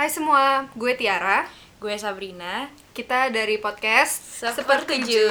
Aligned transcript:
Hai 0.00 0.08
semua, 0.08 0.64
gue 0.80 0.96
Tiara. 0.96 1.44
Gue 1.76 1.92
Sabrina. 2.00 2.72
Kita 2.96 3.28
dari 3.28 3.60
podcast 3.60 4.40
Sepertuju. 4.48 5.28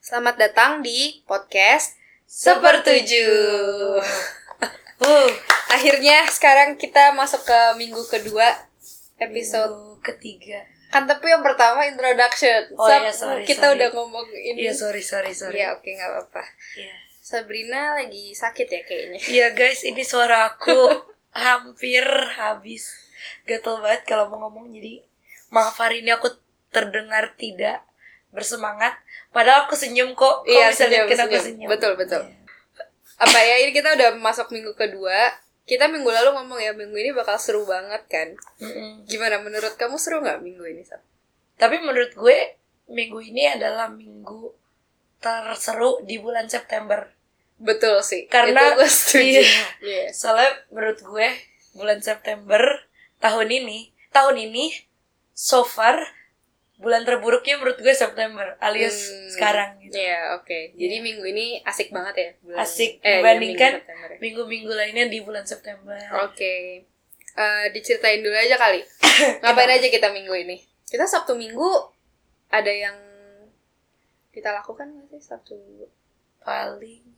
Selamat 0.00 0.40
datang 0.40 0.80
di 0.80 1.20
podcast 1.28 2.00
Sepertuju. 2.24 3.28
Uh, 4.96 5.28
akhirnya 5.68 6.24
sekarang 6.32 6.80
kita 6.80 7.12
masuk 7.12 7.44
ke 7.44 7.60
minggu 7.76 8.00
kedua 8.08 8.48
episode 9.20 9.76
Minggu 9.76 10.00
ketiga. 10.00 10.64
kan 10.88 11.04
tapi 11.04 11.28
yang 11.28 11.44
pertama 11.44 11.84
introduction. 11.84 12.72
Oh 12.80 12.88
Sab, 12.88 13.04
iya, 13.04 13.12
sorry, 13.12 13.44
kita 13.44 13.68
sorry. 13.68 13.76
udah 13.76 13.88
ngomong 13.92 14.24
ini. 14.32 14.64
Iya 14.64 14.72
sorry 14.72 15.04
sorry 15.04 15.36
sorry. 15.36 15.60
Iya, 15.60 15.76
oke 15.76 15.84
nggak 15.84 16.08
apa-apa. 16.08 16.42
Iya. 16.80 17.05
Sabrina 17.26 17.98
lagi 17.98 18.30
sakit 18.38 18.70
ya 18.70 18.80
kayaknya. 18.86 19.18
Iya 19.26 19.46
guys, 19.50 19.82
ini 19.82 20.06
suara 20.06 20.54
aku 20.54 20.78
hampir 21.34 22.06
habis. 22.38 22.94
Gatel 23.42 23.82
banget 23.82 24.06
kalau 24.06 24.30
mau 24.30 24.46
ngomong 24.46 24.70
jadi 24.70 25.02
maaf 25.50 25.74
hari 25.82 26.06
ini 26.06 26.14
aku 26.14 26.30
terdengar 26.70 27.34
tidak 27.34 27.82
bersemangat. 28.30 28.94
Padahal 29.34 29.66
aku 29.66 29.74
senyum 29.74 30.14
kok. 30.14 30.46
Kok 30.46 30.54
Iya, 30.54 30.70
bisa 30.70 30.86
senyum, 30.86 31.02
aku 31.10 31.14
senyum. 31.18 31.42
senyum? 31.42 31.68
Betul, 31.74 31.98
betul. 31.98 32.22
Iya. 32.30 32.46
Apa 33.18 33.38
ya 33.42 33.54
ini 33.58 33.74
kita 33.74 33.98
udah 33.98 34.14
masuk 34.22 34.46
minggu 34.54 34.78
kedua. 34.78 35.34
Kita 35.66 35.90
minggu 35.90 36.06
lalu 36.06 36.30
ngomong 36.30 36.62
ya 36.62 36.78
minggu 36.78 36.94
ini 36.94 37.10
bakal 37.10 37.42
seru 37.42 37.66
banget 37.66 38.06
kan. 38.06 38.38
Mm-mm. 38.62 39.02
Gimana 39.02 39.42
menurut 39.42 39.74
kamu 39.74 39.98
seru 39.98 40.22
nggak 40.22 40.46
minggu 40.46 40.62
ini 40.62 40.86
Sab? 40.86 41.02
Tapi 41.58 41.82
menurut 41.82 42.14
gue 42.14 42.54
minggu 42.86 43.18
ini 43.18 43.50
adalah 43.50 43.90
minggu 43.90 44.54
terseru 45.18 46.06
di 46.06 46.22
bulan 46.22 46.46
September. 46.46 47.15
Betul 47.56 48.00
sih. 48.00 48.26
Karena- 48.26 48.72
itu 48.72 48.76
gue 48.76 48.88
setuju. 48.94 49.42
Iya. 49.80 50.04
Soalnya 50.10 50.52
menurut 50.68 51.00
gue 51.00 51.28
bulan 51.72 51.98
September 52.00 52.60
tahun 53.18 53.48
ini, 53.50 53.78
tahun 54.10 54.36
ini 54.42 54.72
so 55.32 55.60
far 55.60 56.00
bulan 56.76 57.02
terburuknya 57.02 57.56
menurut 57.56 57.80
gue 57.80 57.90
September 57.90 58.60
alias 58.60 59.08
Hmm, 59.08 59.32
sekarang 59.32 59.80
gitu. 59.80 59.96
Iya, 59.96 60.36
oke. 60.36 60.76
Jadi 60.76 60.94
Iya. 60.94 61.02
minggu 61.02 61.24
ini 61.26 61.46
asik 61.62 61.88
banget 61.88 62.14
ya 62.14 62.28
bulan. 62.42 62.58
Asik 62.60 63.00
eh, 63.00 63.08
iya, 63.10 63.16
dibandingkan 63.18 63.72
minggu 63.72 63.80
September 63.80 64.08
ya. 64.08 64.18
Minggu-minggu 64.20 64.72
lainnya 64.74 65.04
di 65.06 65.18
bulan 65.20 65.44
September. 65.44 65.96
Oke. 66.22 66.84
Eh, 67.32 67.66
diceritain 67.70 68.20
dulu 68.20 68.32
aja 68.32 68.56
kali. 68.56 68.84
Ngapain 69.40 69.70
aja 69.70 69.88
kita 69.88 70.08
minggu 70.08 70.32
ini? 70.34 70.56
Kita 70.84 71.04
Sabtu 71.04 71.32
Minggu 71.32 71.68
ada 72.46 72.70
yang 72.70 72.96
kita 74.30 74.52
lakukan 74.52 74.86
nggak 74.86 75.08
sih 75.10 75.22
Sabtu? 75.22 75.56
Paling 76.38 77.15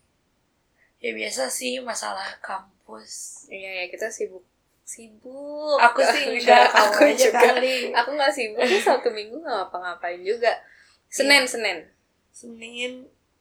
ya 0.98 1.10
biasa 1.14 1.46
sih 1.50 1.78
masalah 1.82 2.26
kampus. 2.42 3.46
Iya 3.50 3.82
ya 3.82 3.84
kita 3.90 4.10
sibuk 4.10 4.42
sibuk. 4.88 5.76
Aku 5.76 6.00
sih 6.00 6.24
enggak 6.40 6.72
aku 6.72 7.12
aja 7.12 7.28
juga. 7.28 7.40
kali. 7.44 7.92
Aku 7.92 8.10
nggak 8.16 8.32
sibuk. 8.32 8.64
Sabtu 8.80 9.12
Minggu 9.12 9.36
nggak 9.44 9.68
ngapa-ngapain 9.68 10.20
juga. 10.24 10.56
Senin 11.12 11.44
Iya. 11.44 11.50
Senin. 11.52 11.78
Senin 12.32 12.92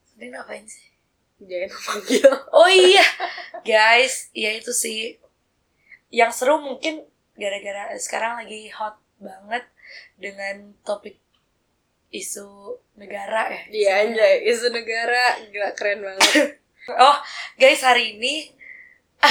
Senin 0.03 0.30
ngapain 0.33 0.66
sih? 0.67 0.88
Jangan 1.38 1.69
memanggil. 1.69 2.30
Oh 2.49 2.66
iya, 2.66 3.05
guys, 3.61 4.33
ya 4.33 4.49
itu 4.58 4.73
sih. 4.73 5.21
Yang 6.09 6.42
seru 6.42 6.58
mungkin 6.58 7.05
gara-gara 7.38 7.94
sekarang 8.02 8.42
lagi 8.42 8.73
hot 8.73 8.97
banget 9.21 9.61
dengan 10.17 10.73
topik 10.81 11.21
isu 12.09 12.81
negara 12.97 13.45
ya. 13.53 13.61
Iya 13.69 13.92
anjay, 14.09 14.33
isu 14.49 14.73
negara 14.73 15.38
gila 15.53 15.69
keren 15.77 16.02
banget. 16.02 16.58
Oh, 16.88 17.17
guys, 17.59 17.83
hari 17.83 18.16
ini 18.16 18.55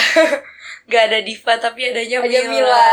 gak 0.93 1.03
ada 1.09 1.25
Diva 1.25 1.57
tapi 1.57 1.89
adanya 1.89 2.21
Mila. 2.21 2.53
Mila. 2.53 2.89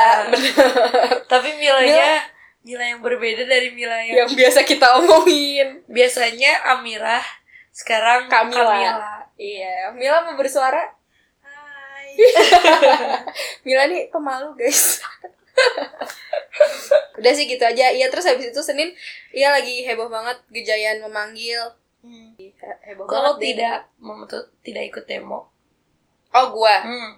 Tapi 1.31 1.59
Milanya 1.59 2.23
Mila 2.64 2.86
yang 2.95 3.03
berbeda 3.03 3.44
dari 3.44 3.75
Mila 3.75 4.00
yang 4.07 4.24
yang 4.24 4.31
biasa 4.31 4.63
kita 4.63 5.03
omongin. 5.03 5.84
biasanya 5.91 6.63
Amirah, 6.78 7.25
sekarang 7.75 8.31
Kamila. 8.31 8.72
Kamila. 8.72 9.28
Iya, 9.35 9.91
Mila 10.00 10.31
mau 10.31 10.40
bersuara. 10.40 10.95
Hai. 11.44 12.16
Mila 13.68 13.84
nih 13.91 14.07
pemalu 14.16 14.56
guys. 14.56 15.03
Udah 17.19 17.34
sih 17.35 17.51
gitu 17.51 17.68
aja. 17.68 17.91
Iya 17.91 18.07
terus 18.07 18.24
habis 18.31 18.47
itu 18.47 18.62
Senin, 18.63 18.95
iya 19.35 19.51
lagi 19.51 19.84
heboh 19.84 20.07
banget 20.07 20.40
Gejayan 20.56 21.03
memanggil. 21.03 21.82
Hmm. 22.03 22.36
Kalau 23.08 23.40
tidak 23.40 23.88
mem- 24.03 24.28
tidak 24.59 24.84
ikut 24.91 25.06
demo. 25.08 25.47
Oh 26.36 26.46
gua. 26.52 26.84
Hmm. 26.84 27.12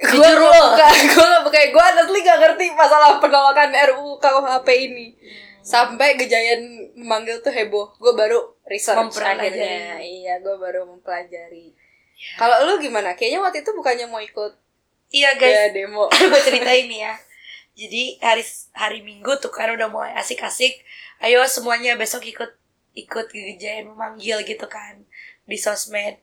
Gua 0.00 0.30
Jujur 0.32 0.48
lo. 0.48 0.62
Gak, 0.78 0.92
gua 1.12 1.44
bukan 1.44 1.64
gua 1.74 1.84
honestly 1.92 2.24
gak 2.24 2.40
ngerti 2.40 2.72
masalah 2.72 3.20
penolakan 3.20 3.76
RUU 3.92 4.16
KUHP 4.16 4.68
ini. 4.88 5.06
Sampai 5.60 6.16
Gejayan 6.16 6.64
memanggil 6.96 7.44
tuh 7.44 7.52
heboh. 7.52 7.92
Gue 8.00 8.16
baru 8.16 8.56
research 8.64 9.20
akhirnya. 9.20 10.00
Iya, 10.00 10.40
gue 10.40 10.56
baru 10.56 10.88
mempelajari. 10.88 11.76
Kalau 12.40 12.64
lu 12.64 12.80
gimana? 12.80 13.12
Kayaknya 13.12 13.44
waktu 13.44 13.60
itu 13.60 13.76
bukannya 13.76 14.08
mau 14.08 14.22
ikut 14.22 14.56
Iya 15.08 15.36
ya, 15.36 15.40
guys, 15.40 15.72
demo. 15.72 16.08
gue 16.32 16.40
ceritain 16.40 16.84
nih 16.88 17.00
ya. 17.04 17.14
Jadi 17.78 18.02
hari 18.20 18.44
hari 18.76 19.00
Minggu 19.04 19.36
tuh 19.40 19.52
kan 19.52 19.72
udah 19.72 19.88
mulai 19.88 20.12
asik-asik. 20.16 20.84
Ayo 21.20 21.44
semuanya 21.48 21.96
besok 22.00 22.24
ikut 22.24 22.48
ikut 22.96 23.30
gejayan 23.30 23.92
memanggil 23.92 24.40
gitu 24.44 24.66
kan 24.68 25.04
di 25.48 25.56
sosmed. 25.56 26.20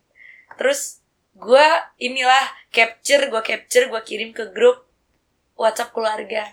Terus 0.56 1.02
gue 1.36 1.66
inilah 2.00 2.44
capture, 2.72 3.28
gue 3.28 3.42
capture, 3.44 3.90
gue 3.90 4.02
kirim 4.06 4.30
ke 4.32 4.50
grup 4.54 4.86
WhatsApp 5.56 5.92
keluarga. 5.92 6.52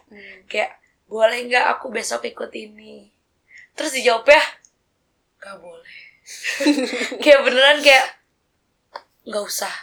Kayak 0.49 0.79
boleh 1.07 1.45
nggak 1.47 1.65
aku 1.77 1.93
besok 1.93 2.25
ikut 2.25 2.49
ini? 2.55 3.11
Terus 3.77 3.93
dijawab 3.93 4.25
ya, 4.27 4.43
nggak 5.43 5.57
boleh. 5.61 5.97
kayak 7.23 7.41
beneran 7.43 7.79
kayak 7.83 8.05
nggak 9.27 9.43
usah. 9.43 9.73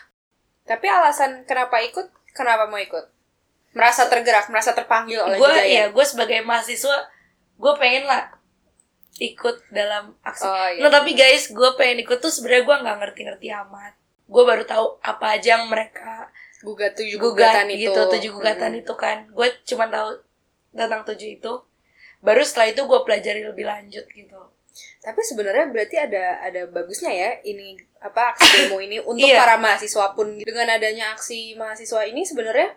Tapi 0.65 0.87
alasan 0.87 1.45
kenapa 1.45 1.83
ikut, 1.83 2.07
kenapa 2.33 2.71
mau 2.71 2.81
ikut? 2.81 3.07
Merasa 3.71 4.11
tergerak, 4.11 4.51
merasa 4.51 4.75
terpanggil 4.75 5.23
oleh 5.23 5.39
gue 5.39 5.55
ya 5.71 5.85
gue 5.95 6.05
sebagai 6.07 6.43
mahasiswa 6.43 7.07
gue 7.61 7.73
pengen 7.77 8.09
lah 8.09 8.40
ikut 9.17 9.57
dalam 9.69 10.15
aksi 10.21 10.45
Oh, 10.45 10.69
iya. 10.69 10.81
nah 10.81 10.91
tapi 10.93 11.13
guys 11.13 11.49
gue 11.49 11.71
pengen 11.75 12.01
ikut 12.01 12.19
tuh 12.19 12.29
sebenarnya 12.29 12.63
gue 12.63 12.77
nggak 12.79 12.97
ngerti-ngerti 12.99 13.47
amat 13.59 13.93
gue 14.25 14.43
baru 14.43 14.63
tahu 14.63 14.87
apa 15.01 15.27
aja 15.35 15.57
yang 15.57 15.67
mereka 15.67 16.31
Gugat 16.61 16.93
tujuh 16.93 17.17
gugat 17.17 17.57
gugatan 17.57 17.67
itu. 17.71 17.89
gitu 17.89 18.01
tujuh 18.07 18.31
gugatan 18.33 18.71
Hmm. 18.71 18.81
itu 18.81 18.93
kan 18.95 19.17
gue 19.27 19.49
cuma 19.65 19.89
tahu 19.89 20.09
tentang 20.71 21.03
tujuh 21.03 21.31
itu 21.35 21.53
baru 22.21 22.43
setelah 22.43 22.69
itu 22.69 22.83
gue 22.83 23.01
pelajari 23.01 23.43
lebih 23.43 23.65
lanjut 23.65 24.05
gitu 24.07 24.41
Tapi 25.01 25.17
sebenarnya 25.19 25.67
berarti 25.67 25.97
ada 25.99 26.39
ada 26.39 26.63
bagusnya 26.67 27.11
ya 27.11 27.31
ini 27.43 27.75
apa 27.99 28.31
aksi 28.31 28.45
demo 28.61 28.79
ini 28.79 29.01
untuk 29.01 29.25
Iya. 29.25 29.41
para 29.41 29.57
mahasiswa 29.57 30.13
pun 30.13 30.37
dengan 30.39 30.69
adanya 30.71 31.11
aksi 31.11 31.57
mahasiswa 31.57 32.05
ini 32.05 32.23
sebenarnya 32.23 32.77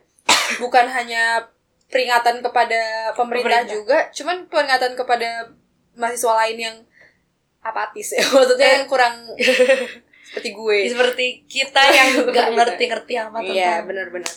bukan 0.57 0.87
hanya 0.87 1.51
peringatan 1.85 2.39
kepada 2.39 2.81
pemerintah, 3.13 3.61
Pemerintah. 3.61 3.69
juga, 3.69 3.97
cuman 4.09 4.47
peringatan 4.47 4.95
kepada 4.95 5.29
mahasiswa 5.95 6.33
lain 6.45 6.57
yang 6.59 6.77
apatis 7.59 8.11
ya. 8.11 8.23
Maksudnya 8.35 8.69
yang 8.77 8.85
kurang 8.85 9.15
seperti 10.27 10.49
gue. 10.51 10.77
seperti 10.89 11.25
kita 11.45 11.83
yang 11.83 12.09
nggak 12.31 12.47
ngerti-ngerti 12.53 13.13
amat 13.21 13.41
Iya, 13.43 13.53
tentang 13.79 13.85
benar-benar. 13.87 14.33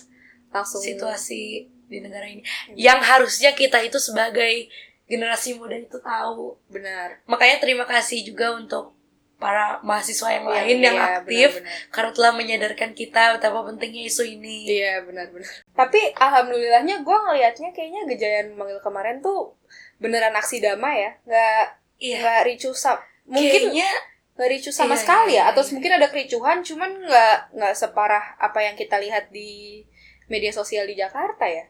Langsung 0.53 0.81
situasi 0.81 1.43
di 1.87 2.03
negara 2.03 2.27
ini 2.27 2.43
yang 2.75 2.99
harusnya 2.99 3.55
kita 3.55 3.79
itu 3.79 3.95
sebagai 3.97 4.67
generasi 5.07 5.55
muda 5.55 5.79
itu 5.79 5.97
tahu 5.97 6.59
benar. 6.67 7.23
Makanya 7.25 7.63
terima 7.63 7.87
kasih 7.87 8.27
juga 8.27 8.51
untuk 8.53 8.91
para 9.37 9.79
mahasiswa 9.85 10.33
yang 10.33 10.45
Iya, 10.45 10.55
lain 10.57 10.79
yang 10.83 10.97
iya, 10.97 11.07
aktif 11.21 11.51
benar-benar. 11.61 11.93
karena 11.93 12.11
telah 12.11 12.33
menyadarkan 12.35 12.91
kita 12.91 13.23
betapa 13.37 13.59
pentingnya 13.63 14.03
isu 14.05 14.25
ini. 14.27 14.67
Iya 14.67 15.05
benar-benar. 15.05 15.47
Tapi 15.73 16.01
alhamdulillahnya 16.13 17.05
gue 17.05 17.17
ngelihatnya 17.23 17.69
kayaknya 17.71 18.03
Gejayan 18.09 18.47
memanggil 18.53 18.81
kemarin 18.81 19.21
tuh 19.21 19.55
beneran 19.97 20.33
aksi 20.33 20.59
damai 20.59 20.97
ya, 21.01 21.13
nggak 21.23 21.63
Iya. 21.97 22.17
nggak 22.21 22.41
ricuh 22.47 22.73
sa- 22.73 23.01
mungkin 23.25 23.73
Kayaknya 23.73 23.91
nggak 24.37 24.51
ricuh 24.51 24.71
sama 24.71 24.93
Iya, 24.93 25.01
sekali 25.01 25.33
iya, 25.33 25.43
ya, 25.43 25.51
atau 25.51 25.63
iya. 25.63 25.73
mungkin 25.73 25.93
ada 25.93 26.07
kericuhan, 26.07 26.59
cuman 26.61 26.91
nggak 27.03 27.37
nggak 27.53 27.75
separah 27.75 28.25
apa 28.37 28.59
yang 28.61 28.75
kita 28.75 28.97
lihat 28.97 29.29
di 29.31 29.81
media 30.27 30.51
sosial 30.51 30.85
di 30.85 30.95
Jakarta 30.95 31.45
ya. 31.45 31.65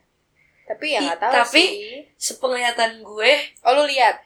Tapi 0.65 0.85
ya 0.89 0.99
nggak 1.01 1.19
tahu 1.21 1.31
tapi 1.33 1.63
sih. 1.63 2.03
sepenglihatan 2.13 2.99
gue 2.99 3.31
Oh 3.61 3.71
lu 3.73 3.85
lihat? 3.85 4.19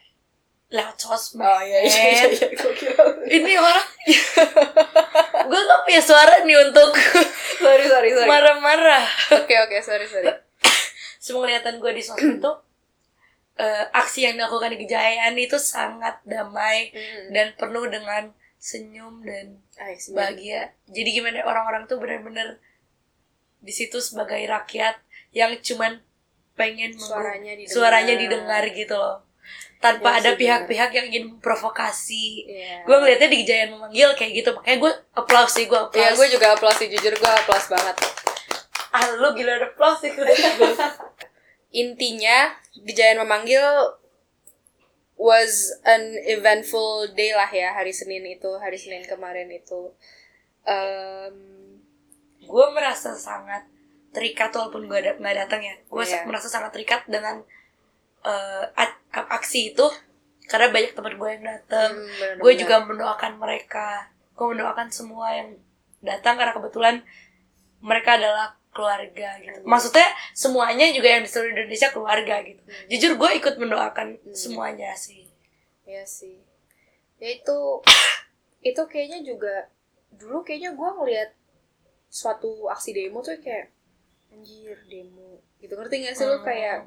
lewat 0.67 0.95
sosmed. 0.97 1.43
Oh 1.43 1.59
iya 1.59 1.83
iya 1.83 1.99
iya. 2.07 2.23
iya. 2.31 2.47
Kira 2.71 3.03
Ini 3.27 3.53
orang 3.53 3.87
gue 5.45 5.61
gak 5.61 5.81
punya 5.83 6.01
suara 6.01 6.41
nih 6.41 6.57
untuk 6.63 6.89
sorry 7.61 7.85
sorry 7.85 8.09
sorry. 8.09 8.25
marah-marah. 8.25 9.03
Oke 9.35 9.51
oke 9.53 9.77
sorry 9.79 10.07
sorry. 10.07 10.31
Sepenglihatan 11.19 11.77
gue 11.77 11.91
di 11.91 12.01
sosmed 12.01 12.39
tuh 12.39 12.55
eh, 13.53 13.85
aksi 13.91 14.23
yang 14.23 14.35
dilakukan 14.35 14.71
di 14.71 14.79
Kejayaan 14.79 15.35
itu 15.35 15.55
sangat 15.55 16.19
damai 16.23 16.89
Hmm. 16.89 17.29
dan 17.29 17.47
penuh 17.53 17.87
dengan 17.87 18.31
senyum 18.57 19.21
dan 19.21 19.57
Ah, 19.75 19.89
bahagia 20.11 20.69
jadi 20.85 21.09
gimana 21.11 21.41
orang-orang 21.41 21.83
tuh 21.83 21.97
benar-benar 21.97 22.61
di 23.57 23.69
situ 23.69 23.97
sebagai 23.97 24.37
rakyat 24.39 25.01
yang 25.31 25.57
cuman 25.57 25.97
pengen 26.53 26.93
Suaranya 26.93 27.53
didengar. 27.55 27.73
suaranya 27.73 28.15
didengar 28.15 28.63
gitu 28.69 28.93
loh 28.93 29.25
tanpa 29.77 30.13
Ya 30.13 30.17
ada 30.19 30.31
pihak-pihak 30.35 30.89
yang 30.91 31.05
ingin 31.07 31.23
memprovokasi 31.31 32.45
Iya. 32.45 32.85
gue 32.85 32.95
ngeliatnya 32.95 33.27
di 33.27 33.39
Giant 33.41 33.71
memanggil 33.73 34.13
kayak 34.13 34.31
gitu 34.35 34.49
makanya 34.53 34.77
gue 34.79 34.91
applause 35.15 35.51
sih 35.51 35.65
gue 35.65 35.79
applause 35.79 36.05
Iya, 36.07 36.13
gue 36.15 36.27
juga 36.29 36.47
applause 36.53 36.77
sih, 36.77 36.87
jujur 36.87 37.11
gue 37.11 37.31
applause 37.35 37.67
banget. 37.67 37.95
ah 38.91 39.05
lu 39.15 39.33
gila 39.33 39.51
ada 39.55 39.67
applause 39.67 39.99
sih 39.99 40.11
Intinya, 41.71 42.55
Gejayan 42.71 43.19
memanggil 43.19 43.63
was 45.15 45.69
an 45.85 46.17
eventful 46.25 47.05
day 47.13 47.31
lah 47.31 47.47
ya 47.47 47.71
hari 47.71 47.91
Senin 47.91 48.25
itu, 48.25 48.49
hari 48.57 48.75
Senin 48.75 49.05
kemarin 49.05 49.51
itu. 49.51 49.91
Em, 50.63 51.35
gue 52.41 52.65
merasa 52.73 53.13
sangat 53.13 53.65
terikat 54.11 54.51
walaupun 54.51 54.91
gue 54.91 54.97
ada 54.99 55.15
nggak 55.15 55.37
datang 55.47 55.63
ya 55.63 55.71
gue 55.87 56.03
Iya. 56.03 56.27
merasa 56.27 56.51
sangat 56.51 56.75
terikat 56.75 57.07
dengan 57.07 57.39
a- 58.21 59.31
aksi 59.39 59.71
itu 59.71 59.87
karena 60.45 60.67
banyak 60.67 60.91
teman 60.91 61.15
gue 61.15 61.29
yang 61.31 61.45
datang 61.47 61.95
hmm, 61.95 62.43
gue 62.43 62.53
juga 62.59 62.83
mendoakan 62.83 63.39
mereka 63.39 64.11
gue 64.35 64.47
mendoakan 64.51 64.91
semua 64.91 65.31
yang 65.31 65.55
datang 66.03 66.35
karena 66.35 66.51
kebetulan 66.51 66.95
mereka 67.79 68.19
adalah 68.19 68.59
keluarga 68.71 69.35
gitu 69.37 69.59
maksudnya 69.61 70.03
semuanya 70.31 70.87
juga 70.89 71.07
yang 71.09 71.21
di 71.21 71.29
seluruh 71.29 71.51
Indonesia 71.51 71.89
keluarga 71.89 72.35
gitu 72.41 72.61
jujur 72.87 73.11
gue 73.15 73.29
ikut 73.37 73.55
mendoakan 73.55 74.07
Hmm. 74.17 74.31
semuanya 74.31 74.95
sih 74.95 75.27
Iya 75.81 76.07
sih. 76.07 76.39
Ya 77.19 77.35
itu 77.35 77.57
itu 78.63 78.81
kayaknya 78.87 79.19
juga 79.21 79.67
dulu 80.09 80.39
kayaknya 80.39 80.71
gue 80.71 80.89
ngeliat 80.89 81.29
suatu 82.07 82.67
aksi 82.67 82.91
demo 82.91 83.19
tuh 83.19 83.35
kayak 83.37 83.75
anjir 84.29 84.79
demo 84.85 85.43
gitu 85.57 85.75
ngerti 85.75 85.95
gak 86.01 86.15
sih 86.15 86.23
lu 86.23 86.39
Hmm. 86.39 86.45
kayak 86.45 86.77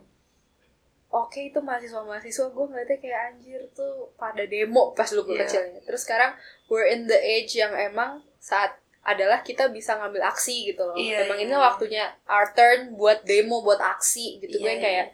oke 1.11 1.37
itu 1.39 1.59
mahasiswa 1.59 2.01
mahasiswa 2.01 2.47
gue 2.49 2.65
ngeliatnya 2.65 2.99
kayak 2.99 3.21
anjir 3.29 3.61
tuh 3.71 4.09
pada 4.15 4.45
demo 4.45 4.91
pas 4.93 5.07
lu 5.11 5.21
Iya. 5.27 5.45
kecilnya 5.45 5.81
terus 5.83 6.03
sekarang 6.03 6.33
we're 6.67 6.89
in 6.89 7.05
the 7.05 7.17
age 7.17 7.55
yang 7.55 7.71
emang 7.73 8.25
saat 8.41 8.81
adalah 9.05 9.45
kita 9.45 9.69
bisa 9.69 10.01
ngambil 10.01 10.25
aksi 10.33 10.73
gitu 10.73 10.81
loh. 10.81 10.97
Iya, 10.97 11.29
emang 11.29 11.37
iya, 11.37 11.45
ini 11.45 11.55
iya. 11.55 11.61
waktunya 11.61 12.05
our 12.25 12.49
turn 12.57 12.97
buat 12.97 13.21
demo 13.29 13.61
buat 13.61 13.79
aksi 13.79 14.41
gitu. 14.41 14.65
Gue 14.65 14.81
Iya, 14.81 14.81
kayak 14.81 15.07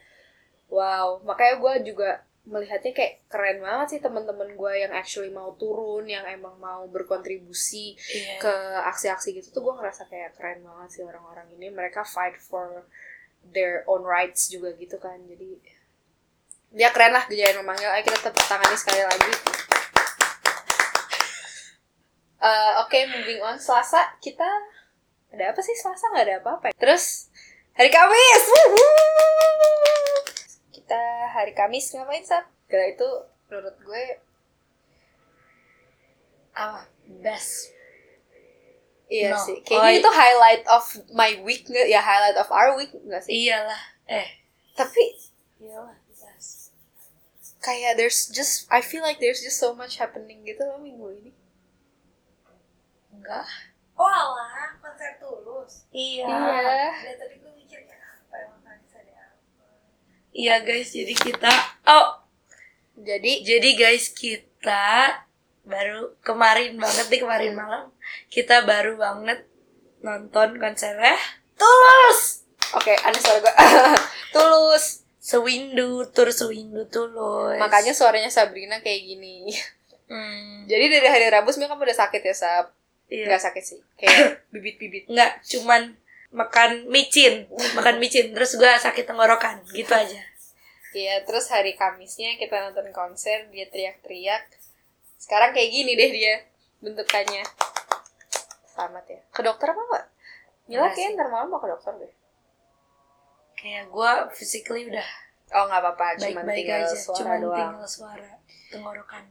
wow. 0.70 1.18
Makanya 1.26 1.54
gue 1.58 1.74
juga 1.90 2.22
melihatnya 2.46 2.94
kayak 2.94 3.26
keren 3.28 3.58
banget 3.60 3.86
sih 3.98 4.00
teman-teman 4.00 4.56
gue 4.56 4.72
yang 4.78 4.90
actually 4.96 5.28
mau 5.28 5.52
turun 5.58 6.08
yang 6.08 6.24
emang 6.24 6.56
mau 6.56 6.88
berkontribusi 6.88 7.98
iya. 7.98 8.40
ke 8.40 8.54
aksi-aksi 8.88 9.36
gitu 9.36 9.60
tuh 9.60 9.62
gue 9.70 9.74
ngerasa 9.76 10.08
kayak 10.08 10.38
keren 10.38 10.62
banget 10.62 10.88
sih 10.94 11.02
orang-orang 11.02 11.50
ini. 11.58 11.74
Mereka 11.74 12.06
fight 12.06 12.38
for 12.38 12.86
their 13.50 13.82
own 13.90 14.06
rights 14.06 14.46
juga 14.46 14.70
gitu 14.78 15.02
kan. 15.02 15.18
Jadi 15.26 15.58
dia 16.70 16.94
keren 16.94 17.10
lah 17.10 17.26
Gejayan 17.26 17.58
memanggil. 17.66 17.90
Ayo 17.90 18.06
kita 18.06 18.30
tepuk 18.30 18.46
tangani 18.46 18.78
sekali 18.78 19.02
lagi 19.02 19.59
Eh, 22.40 22.72
oke 22.80 22.98
moving 23.10 23.40
on. 23.40 23.56
Selasa 23.56 24.16
kita 24.18 24.48
ada 25.28 25.52
apa 25.52 25.60
sih? 25.60 25.74
Selasa 25.74 26.08
nggak 26.08 26.24
ada 26.24 26.36
apa-apa 26.40 26.66
ya? 26.68 26.74
terus 26.74 27.28
hari 27.72 27.88
Kamis. 27.88 28.44
Kita 30.70 31.00
hari 31.30 31.52
Kamis 31.52 31.92
ngapain 31.92 32.24
sih 32.24 32.40
Gila 32.66 32.86
itu 32.88 33.08
menurut 33.46 33.76
gue 33.78 34.04
apa 36.52 36.86
best. 37.20 37.74
Iya 39.10 39.34
No. 39.34 39.42
sih, 39.42 39.58
Oh, 39.58 39.62
kayaknya 39.66 39.90
i- 39.90 39.98
itu 39.98 40.10
highlight 40.12 40.64
of 40.70 40.84
my 41.10 41.34
week 41.42 41.66
nggak? 41.66 41.90
Ya 41.90 41.98
highlight 41.98 42.38
of 42.38 42.46
our 42.48 42.72
week 42.72 42.94
nggak 42.94 43.20
sih? 43.20 43.34
iyalah. 43.42 43.82
Eh. 44.06 44.38
Tapi 44.72 45.02
iyalah 45.58 45.98
best. 46.14 46.70
kayak 47.58 47.98
there's 47.98 48.30
just, 48.30 48.70
I 48.70 48.80
feel 48.80 49.02
like 49.02 49.18
there's 49.18 49.42
just 49.42 49.58
so 49.58 49.74
much 49.74 49.98
happening 49.98 50.46
gitu 50.46 50.62
loh 50.62 50.78
minggu 50.78 51.10
ini. 51.20 51.30
Enggak 53.20 53.46
Oh 53.94 54.08
alah, 54.08 54.48
konser 54.80 55.12
tulus. 55.16 55.84
iya 55.90 56.24
Dari 56.96 57.14
tadi 57.14 57.36
gue 57.36 57.52
mikirnya 57.52 57.92
apa 57.94 58.36
emang 58.40 58.60
Kanisa 58.62 58.96
ada 58.96 59.12
apa? 59.28 59.64
Iya 60.32 60.56
guys, 60.60 60.88
jadi 60.88 61.12
kita 61.12 61.52
oh 61.86 62.24
Jadi 62.96 63.44
jadi 63.44 63.70
guys 63.74 64.08
kita 64.08 65.20
baru 65.62 66.16
kemarin 66.20 66.76
banget 66.76 67.06
nih 67.06 67.20
kemarin 67.20 67.52
malam 67.52 67.84
kita 68.26 68.64
baru 68.64 68.96
banget 68.96 69.44
nonton 70.00 70.56
konsernya 70.56 71.16
Tulus 71.54 72.48
oke, 72.72 72.92
aneh 72.96 73.20
suara 73.20 73.38
gue. 73.38 73.52
Tulus. 74.34 75.04
Sewindu 75.20 76.08
tur 76.08 76.32
Sewindu 76.32 76.88
Tulus. 76.88 77.60
Makanya 77.60 77.92
suaranya 77.92 78.32
Sabrina 78.32 78.80
kayak 78.80 79.04
gini. 79.04 79.52
hmm, 80.08 80.64
Jadi 80.64 80.84
dari 80.88 81.04
hari 81.04 81.26
Rabu 81.28 81.52
sebenarnya 81.52 81.76
kamu 81.76 81.84
udah 81.84 81.98
sakit 82.00 82.22
ya 82.24 82.32
Sab? 82.32 82.66
Iya. 83.10 83.26
Nggak 83.28 83.42
sakit 83.50 83.64
sih, 83.66 83.80
kayak 83.98 84.18
bibit-bibit. 84.54 85.10
nggak 85.10 85.42
cuman 85.44 85.98
makan 86.30 86.86
micin, 86.86 87.50
makan 87.74 87.98
micin 87.98 88.30
terus 88.30 88.54
gua 88.54 88.78
sakit 88.78 89.04
tenggorokan 89.04 89.66
gitu 89.74 89.90
aja. 89.90 90.22
Iya, 90.90 91.22
terus 91.22 91.46
hari 91.50 91.78
Kamisnya 91.78 92.34
kita 92.34 92.70
nonton 92.70 92.90
konser, 92.90 93.46
dia 93.54 93.66
teriak-teriak. 93.70 94.42
Sekarang 95.18 95.54
kayak 95.54 95.70
gini 95.70 95.94
deh 95.94 96.10
dia 96.10 96.34
bentukannya. 96.82 97.46
Selamat 98.66 99.04
ya. 99.06 99.20
Ke 99.30 99.42
dokter 99.46 99.70
apa 99.70 99.82
enggak? 99.86 100.06
Mila 100.70 100.88
kayaknya 100.94 101.18
ntar 101.18 101.28
malam 101.30 101.46
mau 101.50 101.62
ke 101.62 101.68
dokter 101.70 101.92
deh. 101.98 102.12
Kayak 103.54 103.84
gua 103.90 104.30
physically 104.34 104.90
udah 104.90 105.06
Oh 105.50 105.66
nggak 105.66 105.82
apa-apa, 105.82 106.14
cuma 106.14 106.46
tinggal 106.46 106.86
aja, 106.86 106.94
suara 106.94 107.18
cuman 107.18 107.38
doang. 107.42 107.58
tinggal 107.58 107.88
suara 107.90 108.30
tenggorokan. 108.70 109.24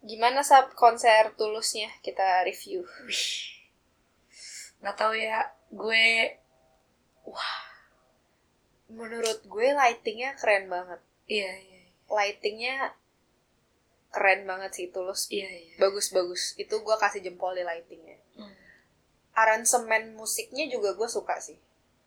Gimana 0.00 0.40
sab 0.40 0.72
konser 0.72 1.36
tulusnya 1.36 1.92
kita 2.00 2.44
review? 2.48 2.84
Wih. 3.04 3.60
Nggak 4.80 4.96
tahu 4.96 5.12
ya, 5.12 5.44
gue 5.68 6.04
Menurut 8.90 9.44
gue 9.46 9.68
lightingnya 9.70 10.34
keren 10.34 10.66
banget. 10.66 10.98
iya 11.30 11.52
iya 11.62 11.80
Lightingnya 12.10 12.96
keren 14.10 14.42
banget 14.42 14.74
sih 14.74 14.86
tulus. 14.90 15.30
iya 15.30 15.46
iya. 15.46 15.78
Bagus-bagus. 15.78 16.58
Itu 16.58 16.82
gue 16.82 16.96
kasih 16.98 17.22
jempol 17.22 17.54
di 17.54 17.62
lightingnya. 17.62 18.18
Hmm. 18.34 18.50
Aransemen 19.38 20.18
musiknya 20.18 20.66
juga 20.66 20.98
gue 20.98 21.06
suka 21.06 21.38
sih. 21.38 21.54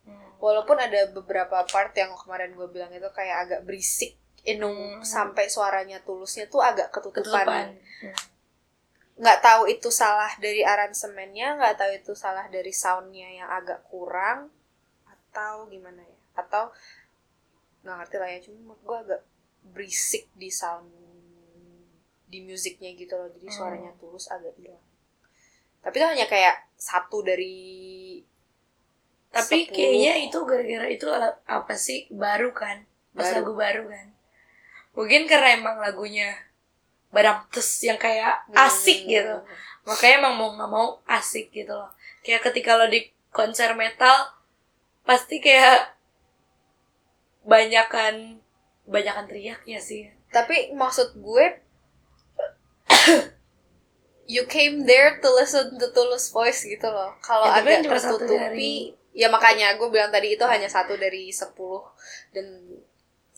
Hmm. 0.04 0.36
Walaupun 0.36 0.76
ada 0.76 1.08
beberapa 1.08 1.64
part 1.64 1.96
yang 1.96 2.12
kemarin 2.20 2.52
gue 2.52 2.68
bilang 2.68 2.92
itu 2.92 3.08
kayak 3.16 3.48
agak 3.48 3.60
berisik. 3.64 4.20
Inung 4.44 5.00
Hmm. 5.00 5.04
sampai 5.04 5.48
suaranya 5.48 6.04
tulusnya 6.04 6.44
tuh 6.46 6.60
agak 6.60 6.92
ketutupan. 6.92 7.24
Ketutupan. 7.24 7.66
Hmm. 8.04 8.16
Nggak 9.14 9.38
tahu 9.40 9.62
itu 9.70 9.88
salah 9.88 10.28
dari 10.36 10.60
aransemennya, 10.60 11.56
nggak 11.56 11.74
tahu 11.78 11.90
itu 11.94 12.12
salah 12.12 12.44
dari 12.50 12.74
soundnya 12.74 13.30
yang 13.30 13.48
agak 13.48 13.86
kurang 13.88 14.50
atau 15.06 15.64
gimana 15.66 16.02
ya? 16.02 16.18
Atau 16.36 16.74
nggak 17.82 17.96
ngerti 18.04 18.16
lah 18.20 18.28
ya. 18.28 18.38
Cuma 18.42 18.74
gue 18.76 18.98
agak 19.00 19.22
berisik 19.64 20.28
di 20.34 20.52
sound 20.52 20.92
di 22.26 22.42
musiknya 22.42 22.90
gitu 22.92 23.14
loh. 23.14 23.30
Jadi 23.32 23.48
Hmm. 23.48 23.56
suaranya 23.56 23.92
tulus 23.96 24.28
agak 24.28 24.52
hilang. 24.58 24.82
Tapi 25.80 25.94
itu 25.94 26.06
hanya 26.06 26.26
kayak 26.26 26.68
satu 26.74 27.22
dari 27.22 28.20
Tapi 29.30 29.66
10. 29.66 29.72
kayaknya 29.72 30.14
itu 30.20 30.38
gara-gara 30.42 30.86
itu 30.86 31.06
ala- 31.08 31.40
apa 31.44 31.74
sih 31.74 32.06
baru 32.10 32.50
kan? 32.50 32.84
Pas 33.10 33.30
Baru. 33.30 33.34
lagu 33.40 33.52
baru 33.54 33.82
kan. 33.88 34.06
Mungkin 34.94 35.26
karena 35.26 35.58
emang 35.58 35.78
lagunya 35.78 36.34
Baramtes 37.14 37.78
yang 37.82 37.94
kayak 37.94 38.42
asik 38.54 39.06
Hmm. 39.06 39.10
gitu. 39.10 39.34
Makanya 39.86 40.14
emang 40.24 40.34
mau 40.34 40.50
nggak 40.54 40.70
mau 40.70 40.86
asik 41.06 41.54
gitu 41.54 41.70
loh. 41.70 41.90
Kayak 42.26 42.50
ketika 42.50 42.74
lo 42.74 42.90
di 42.90 43.06
konser 43.30 43.74
metal 43.78 44.34
pasti 45.04 45.38
kayak 45.38 45.94
banyakan 47.44 48.40
banyakan 48.88 49.26
teriaknya 49.28 49.78
sih. 49.78 50.10
Tapi 50.32 50.74
maksud 50.74 51.14
gue 51.20 51.44
you 54.26 54.42
came 54.48 54.88
there 54.88 55.20
to 55.20 55.28
listen 55.36 55.76
to 55.76 55.88
Tulus 55.92 56.32
voice 56.32 56.64
gitu 56.64 56.88
loh. 56.88 57.12
Kalau 57.20 57.44
Ya, 57.46 57.60
agak 57.60 57.84
kan 57.84 57.94
tertutupi, 57.94 58.96
ya 59.12 59.28
makanya 59.28 59.76
gue 59.76 59.88
bilang 59.92 60.08
tadi 60.10 60.34
itu 60.34 60.44
hanya 60.48 60.66
satu 60.66 60.96
dari 60.96 61.28
sepuluh 61.30 61.84
dan 62.32 62.46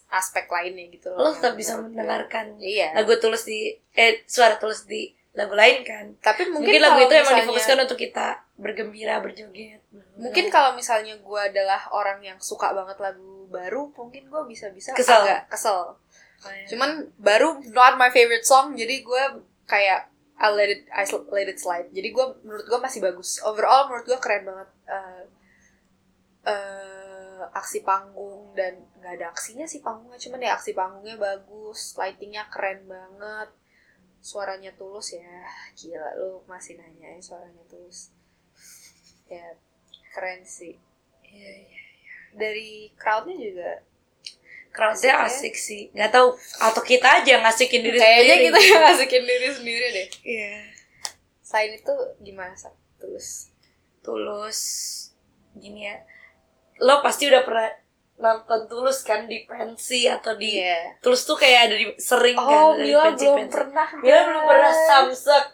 aspek 0.08 0.46
lainnya 0.46 0.86
gitu 0.88 1.10
loh. 1.10 1.18
Lo 1.18 1.30
tetap 1.34 1.54
bisa 1.54 1.76
mendengarkan 1.76 2.56
Iya. 2.58 2.94
lagu 2.94 3.18
tulus 3.18 3.42
di 3.42 3.74
eh 3.92 4.22
suara 4.24 4.56
tulus 4.56 4.86
di 4.86 5.10
lagu 5.36 5.52
lain 5.52 5.84
kan. 5.84 6.16
Tapi 6.18 6.48
mungkin, 6.48 6.64
Mungkin, 6.64 6.80
lagu 6.80 6.98
itu 7.02 7.12
emang 7.12 7.22
misalnya- 7.22 7.44
difokuskan 7.44 7.78
untuk 7.84 7.98
kita 7.98 8.26
bergembira, 8.56 9.20
berjoget. 9.20 9.84
Mungkin 10.16 10.48
kalau 10.48 10.72
misalnya 10.72 11.12
gue 11.14 11.40
adalah 11.42 11.92
orang 11.92 12.24
yang 12.24 12.38
suka 12.40 12.72
banget 12.72 12.96
lagu 12.96 13.44
baru, 13.46 13.92
mungkin 13.92 14.26
gue 14.26 14.42
bisa-bisa 14.48 14.96
Kesel. 14.96 15.22
agak 15.22 15.52
kesel. 15.52 16.00
Cuman 16.40 16.64
Cuman 16.68 16.90
baru 17.18 17.48
not 17.70 17.96
my 17.96 18.08
favorite 18.08 18.44
song, 18.44 18.72
jadi 18.72 19.02
gue 19.02 19.22
kayak 19.66 20.08
I 20.36 20.52
let 20.52 20.68
it 20.68 20.84
I 20.92 21.08
let 21.32 21.48
it 21.48 21.56
slide 21.56 21.88
jadi 21.90 22.12
gue 22.12 22.26
menurut 22.44 22.68
gue 22.68 22.76
masih 22.76 23.00
bagus 23.00 23.40
overall 23.40 23.88
menurut 23.88 24.04
gue 24.04 24.18
keren 24.20 24.44
banget 24.44 24.68
Eh, 26.46 27.15
aksi 27.52 27.82
panggung 27.82 28.52
dan 28.52 28.72
nggak 28.98 29.12
ada 29.20 29.26
aksinya 29.30 29.64
sih 29.64 29.80
panggungnya 29.80 30.18
cuman 30.18 30.40
ya 30.40 30.50
aksi 30.56 30.72
panggungnya 30.72 31.16
bagus 31.16 31.94
lightingnya 31.94 32.48
keren 32.48 32.84
banget 32.84 33.48
suaranya 34.20 34.72
tulus 34.74 35.14
ya 35.14 35.44
gila 35.74 36.10
lu 36.18 36.42
masih 36.44 36.74
nanya 36.76 37.14
ya 37.14 37.20
suaranya 37.20 37.62
tulus 37.68 38.10
ya 39.26 39.44
keren 40.12 40.42
sih 40.42 40.76
Iya, 41.26 41.52
iya. 41.68 41.80
dari 42.32 42.88
crowdnya 42.96 43.36
juga 43.36 43.72
Crowdnya 44.72 45.24
Asik 45.24 45.24
ya. 45.24 45.24
asik 45.24 45.54
sih. 45.56 45.82
Nggak 45.96 46.12
tahu 46.12 46.28
atau 46.60 46.82
kita 46.84 47.08
aja 47.08 47.28
yang 47.36 47.44
ngasikin 47.48 47.80
diri 47.80 47.96
kayaknya 47.96 48.34
sendiri. 48.36 48.44
kita 48.44 48.58
yang 48.60 48.82
ngasihin 48.84 49.24
diri 49.24 49.48
sendiri 49.52 49.86
deh 49.88 50.08
Iya. 50.22 50.52
selain 51.40 51.72
itu 51.76 51.94
gimana 52.20 52.52
Sa? 52.52 52.68
tulus 53.00 53.48
Tulus 54.04 54.60
gini 55.56 55.88
ya. 55.88 55.96
Lo 56.82 57.00
pasti 57.00 57.28
udah 57.28 57.42
pernah 57.46 57.68
nonton 58.16 58.64
Tulus 58.68 59.04
kan 59.04 59.28
di 59.28 59.44
pensi 59.44 60.08
atau 60.08 60.32
di 60.40 60.56
iya 60.56 60.96
Tulus 61.04 61.28
tuh 61.28 61.36
kayak 61.36 61.68
ada 61.68 61.76
di 61.76 61.86
sering 62.00 62.36
kan 62.36 62.48
oh 62.48 62.72
ada 62.72 62.80
di 62.80 62.88
Mila 62.88 63.12
belum 63.12 63.12
pensi-pensi. 63.12 63.52
pernah 63.52 63.88
Mila 64.00 64.20
belum 64.24 64.42
pernah 64.48 64.72
samsek. 64.72 65.44